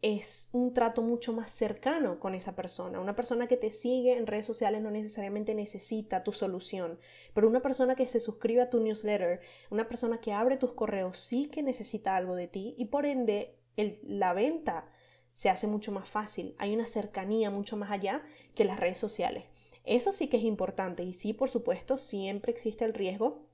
es 0.03 0.49
un 0.51 0.73
trato 0.73 1.01
mucho 1.01 1.31
más 1.31 1.49
cercano 1.49 2.19
con 2.19 2.35
esa 2.35 2.55
persona. 2.55 2.99
Una 2.99 3.15
persona 3.15 3.47
que 3.47 3.55
te 3.55 3.71
sigue 3.71 4.17
en 4.17 4.27
redes 4.27 4.45
sociales 4.45 4.81
no 4.81 4.91
necesariamente 4.91 5.55
necesita 5.55 6.23
tu 6.23 6.33
solución, 6.33 6.99
pero 7.33 7.47
una 7.47 7.61
persona 7.61 7.95
que 7.95 8.05
se 8.05 8.19
suscribe 8.19 8.61
a 8.61 8.69
tu 8.69 8.81
newsletter, 8.81 9.39
una 9.69 9.87
persona 9.87 10.19
que 10.19 10.33
abre 10.33 10.57
tus 10.57 10.73
correos, 10.73 11.17
sí 11.17 11.47
que 11.47 11.63
necesita 11.63 12.17
algo 12.17 12.35
de 12.35 12.47
ti 12.47 12.75
y 12.77 12.85
por 12.85 13.05
ende 13.05 13.55
la 14.03 14.33
venta 14.33 14.89
se 15.31 15.49
hace 15.49 15.67
mucho 15.67 15.93
más 15.93 16.09
fácil. 16.09 16.53
Hay 16.59 16.75
una 16.75 16.85
cercanía 16.85 17.49
mucho 17.49 17.77
más 17.77 17.89
allá 17.89 18.23
que 18.55 18.65
las 18.65 18.81
redes 18.81 18.97
sociales. 18.97 19.45
Eso 19.85 20.11
sí 20.11 20.27
que 20.27 20.37
es 20.37 20.43
importante 20.43 21.03
y 21.03 21.13
sí, 21.13 21.31
por 21.31 21.49
supuesto, 21.49 21.97
siempre 21.97 22.51
existe 22.51 22.83
el 22.83 22.93
riesgo 22.93 23.47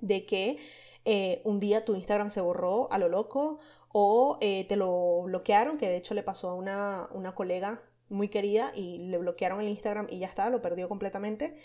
de 0.00 0.26
que 0.26 0.58
eh, 1.04 1.42
un 1.44 1.58
día 1.58 1.84
tu 1.84 1.94
Instagram 1.94 2.30
se 2.30 2.40
borró 2.40 2.90
a 2.92 2.98
lo 2.98 3.08
loco 3.08 3.58
o 3.92 4.38
eh, 4.40 4.66
te 4.68 4.76
lo 4.76 5.22
bloquearon, 5.24 5.78
que 5.78 5.88
de 5.88 5.96
hecho 5.96 6.14
le 6.14 6.22
pasó 6.22 6.50
a 6.50 6.54
una, 6.54 7.08
una 7.12 7.34
colega 7.34 7.82
muy 8.08 8.28
querida 8.28 8.72
y 8.74 8.98
le 8.98 9.18
bloquearon 9.18 9.60
el 9.60 9.68
Instagram 9.68 10.06
y 10.10 10.18
ya 10.18 10.26
está, 10.26 10.50
lo 10.50 10.62
perdió 10.62 10.88
completamente. 10.88 11.58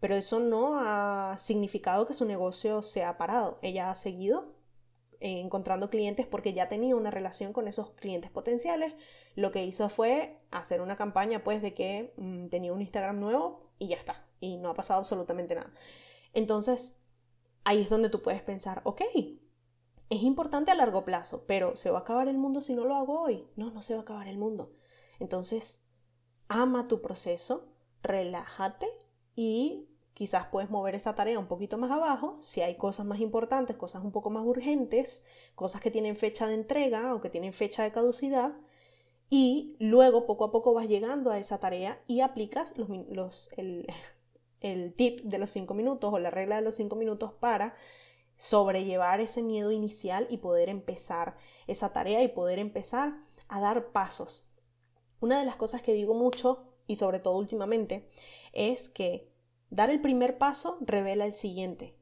Pero 0.00 0.16
eso 0.16 0.38
no 0.40 0.78
ha 0.78 1.36
significado 1.38 2.04
que 2.06 2.14
su 2.14 2.26
negocio 2.26 2.82
se 2.82 3.04
ha 3.04 3.16
parado. 3.16 3.58
Ella 3.62 3.90
ha 3.90 3.94
seguido 3.94 4.54
eh, 5.20 5.40
encontrando 5.40 5.88
clientes 5.88 6.26
porque 6.26 6.52
ya 6.52 6.68
tenía 6.68 6.96
una 6.96 7.10
relación 7.10 7.52
con 7.52 7.68
esos 7.68 7.92
clientes 7.92 8.30
potenciales. 8.30 8.94
Lo 9.34 9.50
que 9.50 9.64
hizo 9.64 9.88
fue 9.88 10.42
hacer 10.50 10.82
una 10.82 10.96
campaña 10.96 11.42
pues 11.42 11.62
de 11.62 11.72
que 11.72 12.12
mm, 12.16 12.48
tenía 12.48 12.72
un 12.72 12.82
Instagram 12.82 13.18
nuevo 13.18 13.70
y 13.78 13.88
ya 13.88 13.96
está. 13.96 14.26
Y 14.40 14.58
no 14.58 14.70
ha 14.70 14.74
pasado 14.74 14.98
absolutamente 14.98 15.54
nada. 15.54 15.72
Entonces, 16.34 16.98
ahí 17.64 17.80
es 17.80 17.88
donde 17.88 18.10
tú 18.10 18.20
puedes 18.20 18.42
pensar, 18.42 18.82
ok, 18.84 19.02
es 20.14 20.22
importante 20.22 20.70
a 20.70 20.74
largo 20.74 21.04
plazo, 21.04 21.44
pero 21.46 21.76
¿se 21.76 21.90
va 21.90 21.98
a 21.98 22.02
acabar 22.02 22.28
el 22.28 22.38
mundo 22.38 22.62
si 22.62 22.74
no 22.74 22.84
lo 22.84 22.94
hago 22.94 23.20
hoy? 23.20 23.46
No, 23.56 23.70
no 23.70 23.82
se 23.82 23.94
va 23.94 24.00
a 24.00 24.02
acabar 24.02 24.28
el 24.28 24.38
mundo. 24.38 24.72
Entonces, 25.18 25.88
ama 26.48 26.88
tu 26.88 27.00
proceso, 27.00 27.68
relájate 28.02 28.86
y 29.34 29.88
quizás 30.12 30.46
puedes 30.46 30.70
mover 30.70 30.94
esa 30.94 31.14
tarea 31.14 31.38
un 31.38 31.48
poquito 31.48 31.78
más 31.78 31.90
abajo 31.90 32.38
si 32.40 32.60
hay 32.60 32.76
cosas 32.76 33.06
más 33.06 33.20
importantes, 33.20 33.76
cosas 33.76 34.04
un 34.04 34.12
poco 34.12 34.30
más 34.30 34.44
urgentes, 34.44 35.26
cosas 35.54 35.80
que 35.80 35.90
tienen 35.90 36.16
fecha 36.16 36.46
de 36.46 36.54
entrega 36.54 37.14
o 37.14 37.20
que 37.20 37.30
tienen 37.30 37.52
fecha 37.52 37.82
de 37.82 37.92
caducidad. 37.92 38.56
Y 39.30 39.74
luego 39.80 40.26
poco 40.26 40.44
a 40.44 40.52
poco 40.52 40.74
vas 40.74 40.86
llegando 40.86 41.30
a 41.30 41.38
esa 41.38 41.58
tarea 41.58 42.00
y 42.06 42.20
aplicas 42.20 42.74
los, 42.76 43.50
el, 43.56 43.86
el 44.60 44.94
tip 44.94 45.22
de 45.22 45.38
los 45.38 45.50
cinco 45.50 45.74
minutos 45.74 46.12
o 46.12 46.18
la 46.18 46.30
regla 46.30 46.56
de 46.56 46.62
los 46.62 46.76
cinco 46.76 46.94
minutos 46.94 47.32
para 47.32 47.74
sobrellevar 48.36 49.20
ese 49.20 49.42
miedo 49.42 49.70
inicial 49.70 50.26
y 50.30 50.38
poder 50.38 50.68
empezar 50.68 51.36
esa 51.66 51.92
tarea 51.92 52.22
y 52.22 52.28
poder 52.28 52.58
empezar 52.58 53.14
a 53.48 53.60
dar 53.60 53.92
pasos. 53.92 54.48
Una 55.20 55.38
de 55.38 55.46
las 55.46 55.56
cosas 55.56 55.82
que 55.82 55.92
digo 55.92 56.14
mucho 56.14 56.64
y 56.86 56.96
sobre 56.96 57.18
todo 57.18 57.38
últimamente 57.38 58.08
es 58.52 58.88
que 58.88 59.32
dar 59.70 59.90
el 59.90 60.00
primer 60.00 60.38
paso 60.38 60.78
revela 60.80 61.24
el 61.24 61.34
siguiente. 61.34 61.96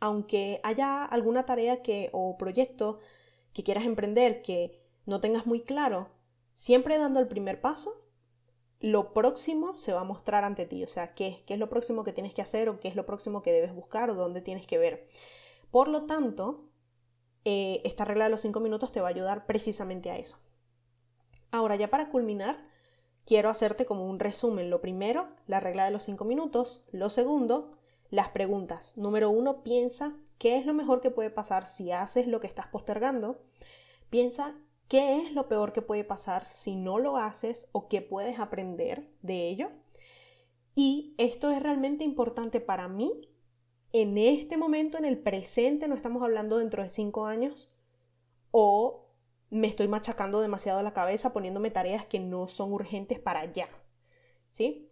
Aunque 0.00 0.60
haya 0.62 1.04
alguna 1.04 1.46
tarea 1.46 1.82
que 1.82 2.10
o 2.12 2.36
proyecto 2.36 2.98
que 3.52 3.62
quieras 3.62 3.84
emprender 3.84 4.42
que 4.42 4.82
no 5.06 5.20
tengas 5.20 5.46
muy 5.46 5.62
claro, 5.62 6.10
siempre 6.52 6.98
dando 6.98 7.20
el 7.20 7.28
primer 7.28 7.60
paso, 7.60 8.04
lo 8.80 9.14
próximo 9.14 9.76
se 9.76 9.92
va 9.92 10.00
a 10.00 10.04
mostrar 10.04 10.44
ante 10.44 10.66
ti. 10.66 10.84
O 10.84 10.88
sea, 10.88 11.14
qué, 11.14 11.42
qué 11.46 11.54
es 11.54 11.60
lo 11.60 11.70
próximo 11.70 12.04
que 12.04 12.12
tienes 12.12 12.34
que 12.34 12.42
hacer 12.42 12.68
o 12.68 12.80
qué 12.80 12.88
es 12.88 12.96
lo 12.96 13.06
próximo 13.06 13.42
que 13.42 13.52
debes 13.52 13.74
buscar 13.74 14.10
o 14.10 14.14
dónde 14.14 14.42
tienes 14.42 14.66
que 14.66 14.78
ver. 14.78 15.06
Por 15.76 15.88
lo 15.88 16.06
tanto, 16.06 16.70
eh, 17.44 17.82
esta 17.84 18.06
regla 18.06 18.24
de 18.24 18.30
los 18.30 18.40
cinco 18.40 18.60
minutos 18.60 18.92
te 18.92 19.02
va 19.02 19.08
a 19.08 19.10
ayudar 19.10 19.44
precisamente 19.44 20.10
a 20.10 20.16
eso. 20.16 20.38
Ahora, 21.50 21.76
ya 21.76 21.90
para 21.90 22.08
culminar, 22.08 22.66
quiero 23.26 23.50
hacerte 23.50 23.84
como 23.84 24.06
un 24.06 24.18
resumen. 24.18 24.70
Lo 24.70 24.80
primero, 24.80 25.28
la 25.46 25.60
regla 25.60 25.84
de 25.84 25.90
los 25.90 26.04
cinco 26.04 26.24
minutos. 26.24 26.86
Lo 26.92 27.10
segundo, 27.10 27.76
las 28.08 28.30
preguntas. 28.30 28.96
Número 28.96 29.28
uno, 29.28 29.62
piensa 29.64 30.16
qué 30.38 30.56
es 30.56 30.64
lo 30.64 30.72
mejor 30.72 31.02
que 31.02 31.10
puede 31.10 31.28
pasar 31.28 31.66
si 31.66 31.92
haces 31.92 32.26
lo 32.26 32.40
que 32.40 32.46
estás 32.46 32.68
postergando. 32.68 33.42
Piensa 34.08 34.56
qué 34.88 35.18
es 35.18 35.32
lo 35.32 35.46
peor 35.46 35.74
que 35.74 35.82
puede 35.82 36.04
pasar 36.04 36.46
si 36.46 36.74
no 36.74 36.98
lo 36.98 37.18
haces 37.18 37.68
o 37.72 37.86
qué 37.88 38.00
puedes 38.00 38.38
aprender 38.38 39.10
de 39.20 39.50
ello. 39.50 39.72
Y 40.74 41.14
esto 41.18 41.50
es 41.50 41.62
realmente 41.62 42.02
importante 42.02 42.62
para 42.62 42.88
mí 42.88 43.28
en 44.02 44.18
este 44.18 44.56
momento, 44.56 44.98
en 44.98 45.04
el 45.04 45.18
presente, 45.18 45.88
no 45.88 45.94
estamos 45.94 46.22
hablando 46.22 46.58
dentro 46.58 46.82
de 46.82 46.88
cinco 46.88 47.26
años, 47.26 47.72
o 48.50 49.06
me 49.50 49.68
estoy 49.68 49.88
machacando 49.88 50.40
demasiado 50.40 50.82
la 50.82 50.92
cabeza 50.92 51.32
poniéndome 51.32 51.70
tareas 51.70 52.04
que 52.04 52.20
no 52.20 52.48
son 52.48 52.72
urgentes 52.72 53.18
para 53.18 53.40
allá. 53.40 53.68
¿Sí? 54.50 54.90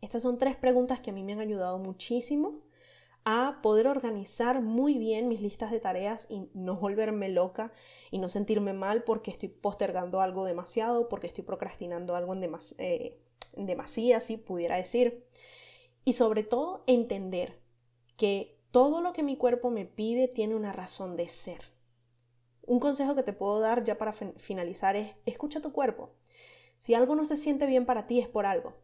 Estas 0.00 0.22
son 0.22 0.38
tres 0.38 0.56
preguntas 0.56 1.00
que 1.00 1.10
a 1.10 1.12
mí 1.12 1.22
me 1.22 1.32
han 1.32 1.40
ayudado 1.40 1.78
muchísimo 1.78 2.60
a 3.24 3.60
poder 3.62 3.86
organizar 3.86 4.60
muy 4.60 4.98
bien 4.98 5.28
mis 5.28 5.40
listas 5.40 5.70
de 5.70 5.80
tareas 5.80 6.26
y 6.30 6.50
no 6.52 6.76
volverme 6.76 7.30
loca 7.30 7.72
y 8.10 8.18
no 8.18 8.28
sentirme 8.28 8.74
mal 8.74 9.04
porque 9.04 9.30
estoy 9.30 9.48
postergando 9.48 10.20
algo 10.20 10.44
demasiado, 10.44 11.08
porque 11.08 11.26
estoy 11.26 11.44
procrastinando 11.44 12.14
algo 12.14 12.34
en 12.34 12.40
demas 12.40 12.74
eh, 12.78 13.18
demasía, 13.56 14.20
si 14.20 14.36
pudiera 14.36 14.76
decir. 14.76 15.26
Y 16.04 16.12
sobre 16.12 16.42
todo 16.42 16.84
entender 16.86 17.63
que 18.16 18.58
todo 18.70 19.00
lo 19.00 19.12
que 19.12 19.22
mi 19.22 19.36
cuerpo 19.36 19.70
me 19.70 19.84
pide 19.84 20.28
tiene 20.28 20.54
una 20.54 20.72
razón 20.72 21.16
de 21.16 21.28
ser. 21.28 21.60
Un 22.62 22.80
consejo 22.80 23.14
que 23.14 23.22
te 23.22 23.32
puedo 23.32 23.60
dar 23.60 23.84
ya 23.84 23.98
para 23.98 24.12
finalizar 24.12 24.96
es, 24.96 25.12
escucha 25.26 25.60
tu 25.60 25.72
cuerpo. 25.72 26.10
Si 26.78 26.94
algo 26.94 27.14
no 27.14 27.24
se 27.24 27.36
siente 27.36 27.66
bien 27.66 27.86
para 27.86 28.06
ti 28.06 28.20
es 28.20 28.28
por 28.28 28.46
algo. 28.46 28.74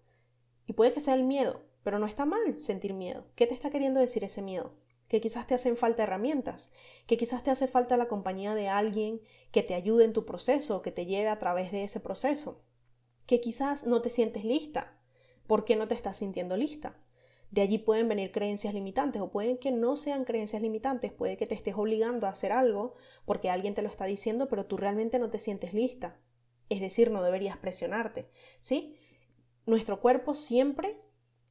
Y 0.66 0.74
puede 0.74 0.92
que 0.92 1.00
sea 1.00 1.14
el 1.14 1.24
miedo, 1.24 1.62
pero 1.82 1.98
no 1.98 2.06
está 2.06 2.24
mal 2.24 2.58
sentir 2.58 2.94
miedo. 2.94 3.26
¿Qué 3.34 3.46
te 3.46 3.54
está 3.54 3.70
queriendo 3.70 4.00
decir 4.00 4.22
ese 4.22 4.42
miedo? 4.42 4.74
Que 5.08 5.20
quizás 5.20 5.46
te 5.46 5.54
hacen 5.54 5.76
falta 5.76 6.04
herramientas, 6.04 6.72
que 7.06 7.16
quizás 7.16 7.42
te 7.42 7.50
hace 7.50 7.66
falta 7.66 7.96
la 7.96 8.06
compañía 8.06 8.54
de 8.54 8.68
alguien 8.68 9.20
que 9.50 9.62
te 9.62 9.74
ayude 9.74 10.04
en 10.04 10.12
tu 10.12 10.24
proceso, 10.24 10.82
que 10.82 10.92
te 10.92 11.06
lleve 11.06 11.28
a 11.28 11.38
través 11.38 11.72
de 11.72 11.82
ese 11.82 12.00
proceso, 12.00 12.62
que 13.26 13.40
quizás 13.40 13.86
no 13.86 14.02
te 14.02 14.10
sientes 14.10 14.44
lista. 14.44 14.96
¿Por 15.46 15.64
qué 15.64 15.74
no 15.74 15.88
te 15.88 15.94
estás 15.94 16.18
sintiendo 16.18 16.56
lista? 16.56 17.00
De 17.50 17.62
allí 17.62 17.78
pueden 17.78 18.08
venir 18.08 18.30
creencias 18.30 18.74
limitantes 18.74 19.20
o 19.20 19.30
pueden 19.30 19.58
que 19.58 19.72
no 19.72 19.96
sean 19.96 20.24
creencias 20.24 20.62
limitantes, 20.62 21.12
puede 21.12 21.36
que 21.36 21.46
te 21.46 21.54
estés 21.54 21.74
obligando 21.76 22.26
a 22.26 22.30
hacer 22.30 22.52
algo 22.52 22.94
porque 23.24 23.50
alguien 23.50 23.74
te 23.74 23.82
lo 23.82 23.88
está 23.88 24.04
diciendo, 24.04 24.48
pero 24.48 24.66
tú 24.66 24.76
realmente 24.76 25.18
no 25.18 25.30
te 25.30 25.38
sientes 25.40 25.74
lista. 25.74 26.20
Es 26.68 26.80
decir, 26.80 27.10
no 27.10 27.22
deberías 27.22 27.58
presionarte, 27.58 28.30
¿sí? 28.60 28.96
Nuestro 29.66 30.00
cuerpo 30.00 30.34
siempre 30.34 31.00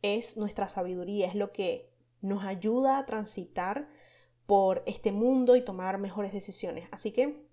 es 0.02 0.38
nuestra 0.38 0.70
sabiduría, 0.70 1.28
es 1.28 1.36
lo 1.36 1.52
que 1.52 1.94
nos 2.22 2.44
ayuda 2.44 2.98
a 2.98 3.06
transitar 3.06 3.90
por 4.46 4.84
este 4.88 5.12
mundo 5.12 5.56
y 5.56 5.62
tomar 5.62 5.98
mejores 6.00 6.32
decisiones. 6.32 6.88
Así 6.92 7.12
que 7.12 7.46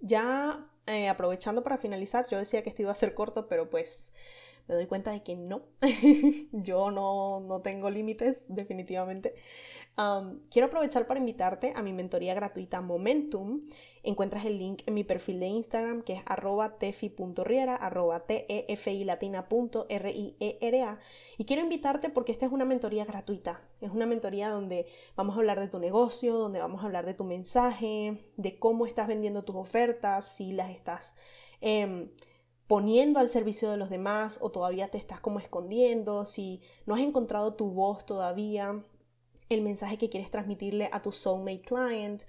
ya 0.00 0.70
eh, 0.86 1.08
aprovechando 1.08 1.62
para 1.62 1.78
finalizar, 1.78 2.26
yo 2.28 2.38
decía 2.38 2.62
que 2.62 2.70
esto 2.70 2.82
iba 2.82 2.92
a 2.92 2.96
ser 2.96 3.14
corto, 3.14 3.48
pero 3.48 3.70
pues 3.70 4.12
me 4.68 4.74
doy 4.74 4.86
cuenta 4.86 5.12
de 5.12 5.22
que 5.22 5.36
no, 5.36 5.62
yo 6.52 6.90
no, 6.90 7.40
no 7.40 7.62
tengo 7.62 7.90
límites 7.90 8.46
definitivamente. 8.48 9.34
quiero 10.50 10.66
aprovechar 10.66 11.06
para 11.06 11.20
invitarte 11.20 11.72
a 11.76 11.82
mi 11.82 11.92
mentoría 11.92 12.34
gratuita 12.34 12.80
Momentum. 12.80 13.62
Encuentras 14.02 14.44
el 14.44 14.58
link 14.58 14.82
en 14.86 14.94
mi 14.94 15.04
perfil 15.04 15.40
de 15.40 15.46
Instagram 15.46 16.02
que 16.02 16.14
es 16.14 16.22
arroba 16.26 16.78
tefi.riera, 16.78 17.74
arroba 17.74 18.26
tefi 18.26 19.04
latina 19.04 19.46
Y 21.38 21.44
quiero 21.44 21.62
invitarte 21.62 22.10
porque 22.10 22.32
esta 22.32 22.46
es 22.46 22.52
una 22.52 22.64
mentoría 22.64 23.04
gratuita. 23.04 23.60
Es 23.80 23.90
una 23.90 24.06
mentoría 24.06 24.48
donde 24.48 24.86
vamos 25.16 25.36
a 25.36 25.38
hablar 25.38 25.60
de 25.60 25.68
tu 25.68 25.78
negocio, 25.78 26.36
donde 26.36 26.60
vamos 26.60 26.82
a 26.82 26.86
hablar 26.86 27.06
de 27.06 27.14
tu 27.14 27.24
mensaje, 27.24 28.32
de 28.36 28.58
cómo 28.58 28.86
estás 28.86 29.06
vendiendo 29.06 29.44
tus 29.44 29.56
ofertas, 29.56 30.24
si 30.36 30.52
las 30.52 30.70
estás... 30.70 31.16
Em, 31.60 32.10
poniendo 32.66 33.20
al 33.20 33.28
servicio 33.28 33.70
de 33.70 33.76
los 33.76 33.90
demás 33.90 34.38
o 34.42 34.50
todavía 34.50 34.88
te 34.88 34.98
estás 34.98 35.20
como 35.20 35.38
escondiendo, 35.38 36.26
si 36.26 36.60
no 36.84 36.94
has 36.94 37.00
encontrado 37.00 37.54
tu 37.54 37.70
voz 37.70 38.04
todavía, 38.04 38.84
el 39.48 39.62
mensaje 39.62 39.98
que 39.98 40.08
quieres 40.08 40.30
transmitirle 40.30 40.88
a 40.92 41.02
tu 41.02 41.12
soulmate 41.12 41.62
client, 41.62 42.22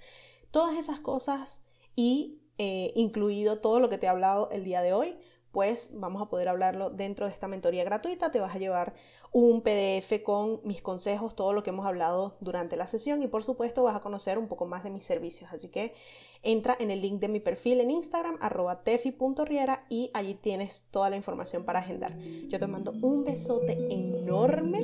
todas 0.50 0.76
esas 0.76 1.00
cosas 1.00 1.64
y 1.96 2.40
eh, 2.58 2.92
incluido 2.94 3.60
todo 3.60 3.80
lo 3.80 3.88
que 3.88 3.98
te 3.98 4.06
he 4.06 4.08
hablado 4.08 4.48
el 4.50 4.64
día 4.64 4.82
de 4.82 4.92
hoy, 4.92 5.18
pues 5.50 5.92
vamos 5.94 6.22
a 6.22 6.28
poder 6.28 6.48
hablarlo 6.48 6.90
dentro 6.90 7.26
de 7.26 7.32
esta 7.32 7.48
mentoría 7.48 7.82
gratuita. 7.82 8.30
Te 8.30 8.38
vas 8.38 8.54
a 8.54 8.58
llevar 8.58 8.94
un 9.32 9.62
PDF 9.62 10.22
con 10.22 10.60
mis 10.64 10.82
consejos, 10.82 11.36
todo 11.36 11.52
lo 11.52 11.62
que 11.62 11.70
hemos 11.70 11.86
hablado 11.86 12.36
durante 12.40 12.76
la 12.76 12.86
sesión 12.86 13.22
y 13.22 13.28
por 13.28 13.44
supuesto 13.44 13.82
vas 13.82 13.96
a 13.96 14.00
conocer 14.00 14.38
un 14.38 14.48
poco 14.48 14.66
más 14.66 14.84
de 14.84 14.90
mis 14.90 15.04
servicios. 15.04 15.52
Así 15.52 15.68
que 15.68 15.94
entra 16.42 16.76
en 16.78 16.90
el 16.90 17.00
link 17.00 17.20
de 17.20 17.28
mi 17.28 17.40
perfil 17.40 17.80
en 17.80 17.90
Instagram, 17.90 18.36
arroba 18.40 18.82
tefi.riera 18.82 19.84
y 19.88 20.10
allí 20.14 20.34
tienes 20.34 20.88
toda 20.90 21.10
la 21.10 21.16
información 21.16 21.64
para 21.64 21.80
agendar. 21.80 22.18
Yo 22.48 22.58
te 22.58 22.66
mando 22.66 22.92
un 23.02 23.24
besote 23.24 23.72
enorme 23.90 24.80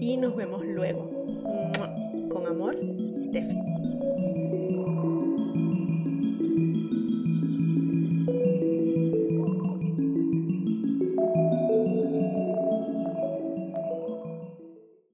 y 0.00 0.16
nos 0.16 0.34
vemos 0.34 0.64
luego. 0.64 1.08
Con 2.28 2.46
amor, 2.46 2.76
Tefi. 3.32 3.89